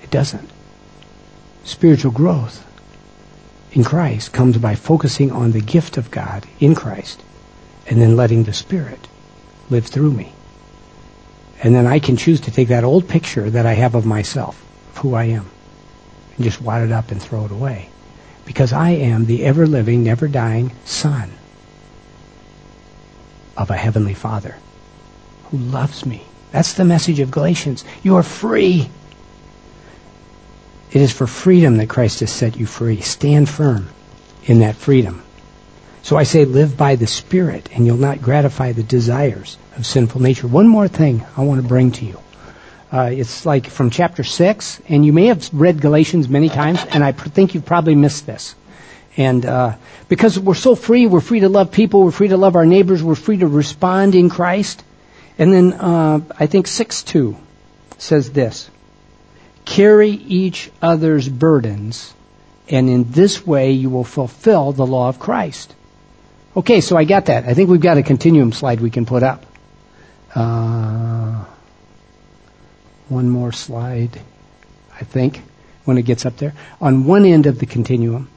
It 0.03 0.11
doesn't. 0.11 0.51
Spiritual 1.65 2.13
growth 2.13 2.65
in 3.73 3.85
Christ 3.85 4.33
comes 4.33 4.57
by 4.57 4.75
focusing 4.75 5.31
on 5.31 5.53
the 5.53 5.61
gift 5.61 5.99
of 5.99 6.11
God 6.11 6.47
in 6.61 6.75
Christ 6.75 7.21
and 7.87 8.01
then 8.01 8.17
letting 8.17 8.45
the 8.45 8.55
Spirit 8.55 9.07
live 9.71 9.87
through 9.87 10.13
me. 10.13 10.33
And 11.63 11.75
then 11.75 11.87
I 11.87 11.99
can 11.99 12.17
choose 12.17 12.41
to 12.43 12.51
take 12.51 12.69
that 12.69 12.85
old 12.85 13.09
picture 13.09 13.49
that 13.49 13.67
I 13.67 13.73
have 13.73 13.95
of 13.95 14.05
myself, 14.05 14.63
of 14.91 14.99
who 14.99 15.15
I 15.15 15.25
am, 15.25 15.49
and 16.37 16.45
just 16.45 16.61
wad 16.61 16.83
it 16.83 16.93
up 16.93 17.11
and 17.11 17.23
throw 17.23 17.47
it 17.47 17.51
away. 17.51 17.89
Because 18.45 18.73
I 18.73 18.91
am 18.91 19.25
the 19.25 19.45
ever 19.45 19.67
living, 19.67 20.05
never 20.05 20.29
dying 20.29 20.73
Son 20.85 21.31
of 23.57 23.71
a 23.71 23.77
Heavenly 23.77 24.15
Father 24.15 24.57
who 25.45 25.57
loves 25.57 26.05
me. 26.05 26.23
That's 26.53 26.75
the 26.75 26.85
message 26.85 27.21
of 27.21 27.31
Galatians. 27.31 27.85
You 28.03 28.17
are 28.17 28.23
free. 28.23 28.89
It 30.93 31.01
is 31.01 31.13
for 31.13 31.27
freedom 31.27 31.79
that 31.79 31.89
Christ 31.89 32.21
has 32.21 32.31
set 32.31 32.57
you 32.57 32.67
free. 32.67 33.01
Stand 33.01 33.49
firm 33.49 33.89
in 34.45 34.61
that 34.61 34.77
freedom. 34.77 35.23
So 36.05 36.19
I 36.19 36.25
say 36.25 36.45
live 36.45 36.77
by 36.77 36.97
the 36.97 37.07
Spirit 37.07 37.71
and 37.73 37.87
you'll 37.87 37.97
not 37.97 38.21
gratify 38.21 38.73
the 38.73 38.83
desires 38.83 39.57
of 39.75 39.87
sinful 39.87 40.21
nature. 40.21 40.47
One 40.47 40.69
more 40.69 40.87
thing 40.87 41.25
I 41.35 41.45
want 41.45 41.63
to 41.63 41.67
bring 41.67 41.93
to 41.93 42.05
you. 42.05 42.21
Uh, 42.93 43.09
it's 43.11 43.47
like 43.47 43.69
from 43.69 43.89
chapter 43.89 44.23
6, 44.23 44.83
and 44.91 45.07
you 45.07 45.15
may 45.15 45.29
have 45.29 45.49
read 45.55 45.81
Galatians 45.81 46.29
many 46.29 46.51
times, 46.51 46.85
and 46.91 47.03
I 47.03 47.13
pr- 47.13 47.31
think 47.31 47.55
you've 47.55 47.65
probably 47.65 47.95
missed 47.95 48.27
this. 48.27 48.55
And 49.17 49.47
uh, 49.47 49.77
because 50.11 50.39
we're 50.39 50.55
so 50.55 50.75
free, 50.75 51.07
we're 51.07 51.21
free 51.21 51.41
to 51.41 51.49
love 51.49 51.73
people, 51.73 52.05
we're 52.05 52.11
free 52.11 52.29
to 52.29 52.37
love 52.37 52.55
our 52.55 52.67
neighbors, 52.67 53.03
we're 53.03 53.15
free 53.15 53.39
to 53.39 53.47
respond 53.47 54.15
in 54.15 54.29
Christ. 54.29 54.85
And 55.39 55.55
then 55.55 55.73
uh, 55.73 56.21
I 56.39 56.49
think 56.49 56.67
6 56.67 57.03
2 57.05 57.35
says 57.97 58.31
this 58.31 58.69
Carry 59.65 60.11
each 60.11 60.71
other's 60.83 61.31
burdens, 61.31 62.13
and 62.69 62.91
in 62.91 63.11
this 63.11 63.47
way 63.47 63.71
you 63.71 63.89
will 63.89 64.05
fulfill 64.05 64.73
the 64.73 64.85
law 64.85 65.09
of 65.09 65.19
Christ. 65.19 65.75
Okay, 66.57 66.81
so 66.81 66.97
I 66.97 67.05
got 67.05 67.27
that. 67.27 67.47
I 67.47 67.55
think 67.55 67.69
we've 67.69 67.81
got 67.81 67.99
a 67.99 68.03
continuum 68.05 68.53
slide 68.53 68.81
we 68.81 68.91
can 68.91 69.07
put 69.07 69.25
up. 69.25 69.45
Uh, 70.35 71.45
one 73.09 73.29
more 73.29 73.51
slide, 73.51 74.21
I 74.95 75.03
think, 75.03 75.43
when 75.85 75.99
it 75.99 76.03
gets 76.03 76.25
up 76.25 76.37
there. 76.37 76.55
On 76.81 77.07
one 77.07 77.25
end 77.25 77.47
of 77.47 77.59
the 77.59 77.67
continuum 77.67 78.29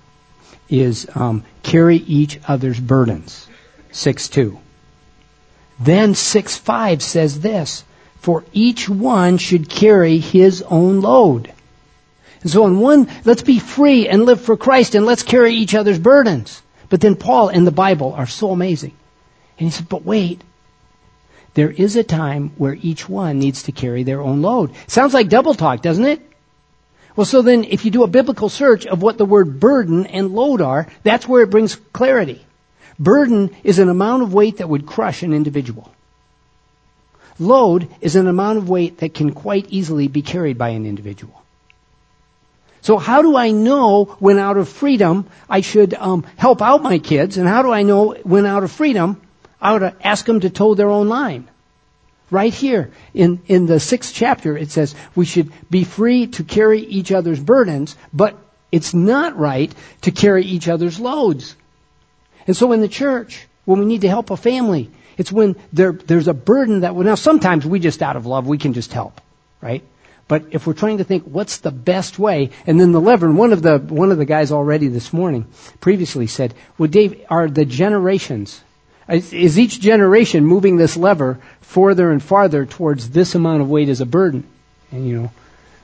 is 0.68 1.08
um, 1.14 1.44
carry 1.62 1.98
each 1.98 2.40
other's 2.48 2.80
burdens, 2.80 3.48
6 3.92 4.30
2. 4.30 4.60
Then 5.80 6.16
6 6.16 6.58
5 6.58 7.04
says 7.04 7.40
this 7.42 7.84
For 8.20 8.44
each 8.52 8.90
one 8.90 9.38
should 9.38 9.70
carry 9.70 10.18
his 10.18 10.64
own 10.64 11.02
load. 11.02 11.54
And 12.42 12.52
so, 12.52 12.64
on 12.64 12.80
one, 12.80 13.10
let's 13.26 13.44
be 13.44 13.60
free 13.60 14.08
and 14.08 14.26
live 14.26 14.42
for 14.42 14.58
Christ 14.58 14.96
and 14.96 15.06
let's 15.06 15.24
carry 15.24 15.54
each 15.54 15.76
other's 15.76 16.00
burdens. 16.00 16.64
But 16.90 17.02
then 17.02 17.16
Paul 17.16 17.50
and 17.50 17.68
the 17.68 17.72
Bible 17.72 18.14
are 18.14 18.28
so 18.28 18.52
amazing. 18.52 18.94
And 19.60 19.68
he 19.68 19.72
said, 19.72 19.90
but 19.90 20.06
wait, 20.06 20.42
there 21.54 21.72
is 21.72 21.96
a 21.96 22.04
time 22.04 22.52
where 22.58 22.78
each 22.82 23.10
one 23.10 23.40
needs 23.40 23.64
to 23.64 23.72
carry 23.72 24.04
their 24.04 24.22
own 24.22 24.42
load. 24.42 24.72
Sounds 24.88 25.14
like 25.14 25.30
double 25.30 25.54
talk, 25.56 25.82
doesn't 25.82 26.06
it? 26.06 26.22
Well, 27.16 27.26
so 27.26 27.42
then 27.42 27.64
if 27.64 27.84
you 27.84 27.90
do 27.90 28.04
a 28.04 28.08
biblical 28.08 28.48
search 28.48 28.86
of 28.86 29.02
what 29.02 29.18
the 29.18 29.26
word 29.26 29.60
burden 29.60 30.06
and 30.06 30.36
load 30.36 30.62
are, 30.62 30.88
that's 31.02 31.28
where 31.28 31.42
it 31.42 31.50
brings 31.50 31.76
clarity. 31.92 32.46
Burden 33.00 33.56
is 33.64 33.80
an 33.80 33.90
amount 33.90 34.22
of 34.22 34.34
weight 34.34 34.58
that 34.58 34.70
would 34.70 34.86
crush 34.86 35.24
an 35.24 35.34
individual. 35.34 35.92
Load 37.40 37.88
is 38.02 38.16
an 38.16 38.28
amount 38.28 38.60
of 38.60 38.70
weight 38.70 39.00
that 39.00 39.14
can 39.14 39.34
quite 39.34 39.68
easily 39.70 40.08
be 40.08 40.22
carried 40.22 40.58
by 40.58 40.70
an 40.70 40.86
individual. 40.86 41.42
So 42.82 42.98
how 42.98 43.22
do 43.22 43.36
I 43.36 43.52
know 43.52 44.06
when 44.20 44.38
out 44.38 44.58
of 44.58 44.70
freedom 44.70 45.26
I 45.50 45.62
should 45.62 45.94
um, 45.94 46.26
help 46.38 46.62
out 46.62 46.84
my 46.84 47.00
kids, 47.00 47.38
and 47.38 47.48
how 47.48 47.62
do 47.62 47.72
I 47.72 47.84
know 47.84 48.16
when 48.24 48.46
out 48.46 48.64
of 48.64 48.72
freedom 48.72 49.22
I 49.62 49.74
ought 49.74 49.80
to 49.80 49.96
ask 50.04 50.26
them 50.26 50.40
to 50.42 50.50
toe 50.50 50.76
their 50.76 50.90
own 50.90 51.10
line? 51.10 51.48
Right 52.30 52.54
here 52.54 52.92
in, 53.14 53.42
in 53.48 53.66
the 53.66 53.80
sixth 53.80 54.14
chapter, 54.14 54.58
it 54.58 54.72
says 54.72 54.96
we 55.16 55.26
should 55.26 55.52
be 55.70 55.84
free 55.84 56.28
to 56.28 56.44
carry 56.44 56.82
each 56.82 57.12
other's 57.12 57.40
burdens, 57.40 57.96
but 58.14 58.38
it's 58.72 58.94
not 58.94 59.38
right 59.38 59.74
to 60.02 60.12
carry 60.12 60.44
each 60.44 60.68
other's 60.68 61.00
loads. 61.00 61.56
And 62.46 62.56
so 62.56 62.74
in 62.74 62.82
the 62.82 62.88
church, 62.88 63.48
when 63.66 63.80
we 63.80 63.86
need 63.86 64.02
to 64.02 64.10
help 64.10 64.30
a 64.30 64.38
family, 64.38 64.92
it's 65.18 65.32
when 65.32 65.56
there, 65.74 65.94
there's 65.94 66.28
a 66.28 66.34
burden 66.34 66.82
that, 66.82 66.96
now 66.96 67.16
sometimes 67.16 67.66
we 67.66 67.80
just 67.80 68.02
out 68.02 68.16
of 68.16 68.26
love, 68.26 68.46
we 68.46 68.58
can 68.58 68.74
just 68.74 68.94
help, 68.94 69.20
right? 69.62 69.84
But 70.28 70.48
if 70.52 70.68
we're 70.68 70.74
trying 70.74 70.98
to 70.98 71.06
think 71.06 71.24
what's 71.24 71.58
the 71.58 71.72
best 71.72 72.20
way, 72.20 72.50
and 72.66 72.80
then 72.80 72.92
the 72.92 73.00
lever, 73.00 73.28
and 73.28 73.38
one 73.38 73.54
of 73.54 73.62
the 73.62 73.78
one 73.78 74.12
of 74.12 74.18
the 74.18 74.26
guys 74.26 74.52
already 74.52 74.90
this 74.90 75.14
morning 75.14 75.46
previously 75.80 76.28
said, 76.28 76.54
"Well, 76.78 76.90
Dave, 76.90 77.22
are 77.30 77.48
the 77.48 77.66
generations 77.66 78.62
is, 79.10 79.32
is 79.32 79.58
each 79.58 79.80
generation 79.80 80.46
moving 80.46 80.76
this 80.76 80.98
lever 80.98 81.40
further 81.62 82.12
and 82.12 82.22
farther 82.22 82.66
towards 82.66 83.10
this 83.10 83.36
amount 83.36 83.62
of 83.62 83.70
weight 83.70 83.88
as 83.88 84.02
a 84.02 84.06
burden?" 84.06 84.44
And 84.92 85.08
you 85.08 85.22
know, 85.22 85.32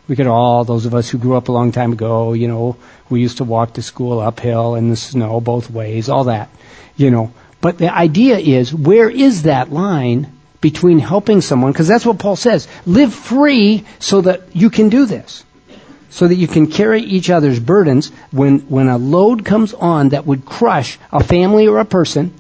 we 0.10 0.18
could 0.18 0.28
all 0.28 0.66
those 0.66 0.86
of 0.86 0.94
us 0.94 1.10
who 1.10 1.18
grew 1.18 1.36
up 1.36 1.48
a 1.48 1.54
long 1.54 1.72
time 1.72 1.94
ago, 1.94 2.34
you 2.34 2.50
know, 2.50 2.76
we 3.10 3.22
used 3.22 3.38
to 3.38 3.46
walk 3.46 3.74
to 3.74 3.82
school 3.82 4.20
uphill 4.20 4.76
in 4.76 4.90
the 4.90 4.98
snow 4.98 5.40
both 5.40 5.72
ways, 5.72 6.10
all 6.10 6.26
that, 6.26 6.50
you 6.98 7.12
know. 7.12 7.32
But 7.62 7.78
the 7.78 7.94
idea 7.94 8.38
is, 8.40 8.74
where 8.74 9.10
is 9.10 9.44
that 9.44 9.72
line 9.72 10.28
between 10.64 10.98
helping 10.98 11.42
someone, 11.42 11.74
because 11.74 11.90
that's 11.90 12.06
what 12.06 12.18
Paul 12.18 12.38
says. 12.38 12.70
Live 12.86 13.14
free 13.14 13.84
so 14.00 14.22
that 14.22 14.56
you 14.56 14.70
can 14.70 14.88
do 14.88 15.06
this. 15.06 15.44
So 16.10 16.26
that 16.26 16.36
you 16.36 16.48
can 16.48 16.68
carry 16.68 17.02
each 17.02 17.30
other's 17.30 17.60
burdens 17.60 18.14
when, 18.32 18.60
when 18.70 18.88
a 18.88 18.98
load 18.98 19.44
comes 19.44 19.74
on 19.74 20.10
that 20.10 20.26
would 20.26 20.46
crush 20.46 20.98
a 21.12 21.22
family 21.22 21.68
or 21.68 21.80
a 21.80 21.86
person. 21.86 22.34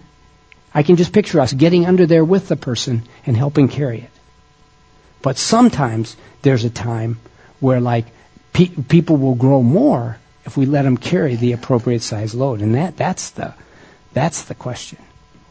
I 0.73 0.83
can 0.83 0.95
just 0.95 1.11
picture 1.11 1.41
us 1.41 1.51
getting 1.51 1.85
under 1.85 2.05
there 2.05 2.23
with 2.23 2.47
the 2.47 2.55
person 2.55 3.03
and 3.25 3.35
helping 3.35 3.67
carry 3.67 3.99
it. 3.99 4.11
But 5.21 5.37
sometimes 5.37 6.15
there's 6.43 6.63
a 6.63 6.69
time 6.69 7.19
where 7.59 7.81
like 7.81 8.05
pe- 8.53 8.67
people 8.87 9.17
will 9.17 9.35
grow 9.35 9.61
more 9.61 10.17
if 10.45 10.55
we 10.55 10.65
let 10.65 10.83
them 10.83 10.95
carry 10.95 11.35
the 11.35 11.51
appropriate 11.51 12.03
size 12.03 12.33
load. 12.33 12.61
And 12.61 12.75
that, 12.75 12.95
that's 12.95 13.31
the, 13.31 13.53
that's 14.13 14.43
the 14.43 14.55
question. 14.55 14.99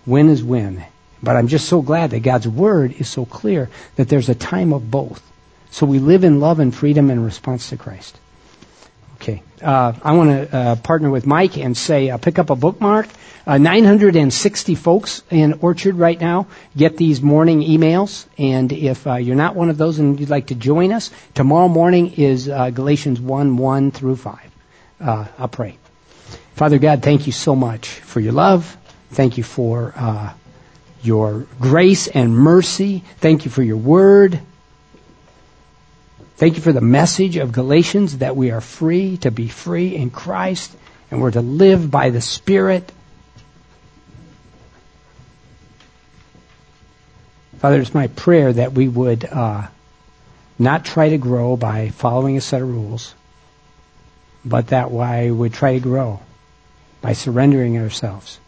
When 0.06 0.30
is 0.30 0.42
when? 0.42 0.86
But 1.22 1.36
I'm 1.36 1.48
just 1.48 1.68
so 1.68 1.82
glad 1.82 2.10
that 2.10 2.20
God's 2.20 2.48
word 2.48 2.92
is 2.98 3.08
so 3.08 3.24
clear 3.24 3.70
that 3.96 4.08
there's 4.08 4.28
a 4.28 4.34
time 4.34 4.72
of 4.72 4.90
both. 4.90 5.22
So 5.70 5.86
we 5.86 6.00
live 6.00 6.24
in 6.24 6.40
love 6.40 6.58
and 6.58 6.74
freedom 6.74 7.10
in 7.10 7.24
response 7.24 7.70
to 7.70 7.76
Christ. 7.76 8.18
Okay. 9.16 9.42
Uh, 9.62 9.92
I 10.02 10.12
want 10.12 10.30
to 10.30 10.56
uh, 10.56 10.76
partner 10.76 11.08
with 11.08 11.26
Mike 11.26 11.56
and 11.56 11.76
say, 11.76 12.10
uh, 12.10 12.18
pick 12.18 12.40
up 12.40 12.50
a 12.50 12.56
bookmark. 12.56 13.06
Uh, 13.46 13.56
960 13.58 14.74
folks 14.74 15.22
in 15.30 15.60
Orchard 15.60 15.94
right 15.94 16.20
now 16.20 16.48
get 16.76 16.96
these 16.96 17.22
morning 17.22 17.60
emails. 17.60 18.26
And 18.36 18.72
if 18.72 19.06
uh, 19.06 19.14
you're 19.14 19.36
not 19.36 19.54
one 19.54 19.70
of 19.70 19.78
those 19.78 20.00
and 20.00 20.18
you'd 20.18 20.28
like 20.28 20.48
to 20.48 20.56
join 20.56 20.92
us, 20.92 21.10
tomorrow 21.34 21.68
morning 21.68 22.12
is 22.14 22.48
uh, 22.48 22.70
Galatians 22.70 23.20
1 23.20 23.56
1 23.56 23.90
through 23.92 24.16
5. 24.16 24.38
I'll 25.00 25.48
pray. 25.48 25.78
Father 26.54 26.78
God, 26.78 27.02
thank 27.02 27.26
you 27.26 27.32
so 27.32 27.56
much 27.56 27.88
for 27.88 28.20
your 28.20 28.32
love. 28.32 28.76
Thank 29.10 29.38
you 29.38 29.44
for 29.44 29.92
your 31.02 31.46
grace 31.60 32.06
and 32.06 32.36
mercy. 32.36 33.02
Thank 33.18 33.44
you 33.44 33.50
for 33.50 33.62
your 33.62 33.76
word. 33.76 34.40
Thank 36.36 36.56
you 36.56 36.62
for 36.62 36.72
the 36.72 36.80
message 36.80 37.36
of 37.36 37.52
Galatians 37.52 38.18
that 38.18 38.36
we 38.36 38.50
are 38.50 38.60
free 38.60 39.16
to 39.18 39.30
be 39.30 39.48
free 39.48 39.94
in 39.94 40.10
Christ 40.10 40.74
and 41.10 41.20
we're 41.20 41.30
to 41.30 41.40
live 41.40 41.90
by 41.90 42.10
the 42.10 42.20
Spirit. 42.20 42.90
Father, 47.58 47.80
it's 47.80 47.94
my 47.94 48.08
prayer 48.08 48.52
that 48.52 48.72
we 48.72 48.88
would 48.88 49.24
uh, 49.24 49.68
not 50.58 50.84
try 50.84 51.10
to 51.10 51.18
grow 51.18 51.56
by 51.56 51.90
following 51.90 52.36
a 52.36 52.40
set 52.40 52.62
of 52.62 52.68
rules, 52.68 53.14
but 54.44 54.68
that 54.68 54.90
we 54.90 55.30
would 55.30 55.52
try 55.52 55.74
to 55.74 55.80
grow 55.80 56.20
by 57.00 57.12
surrendering 57.12 57.78
ourselves 57.78 58.40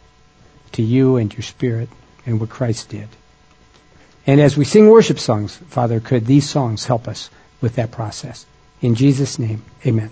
to 0.73 0.81
you 0.81 1.15
and 1.15 1.33
your 1.33 1.43
Spirit 1.43 1.87
and 2.25 2.39
what 2.39 2.49
Christ 2.49 2.89
did. 2.89 3.07
And 4.27 4.41
as 4.41 4.57
we 4.57 4.65
sing 4.65 4.89
worship 4.89 5.19
songs, 5.19 5.55
Father, 5.55 5.99
could 5.99 6.25
these 6.25 6.49
songs 6.49 6.85
help 6.85 7.07
us 7.07 7.29
with 7.61 7.75
that 7.75 7.91
process? 7.91 8.45
In 8.81 8.95
Jesus' 8.95 9.37
name, 9.37 9.63
amen. 9.85 10.11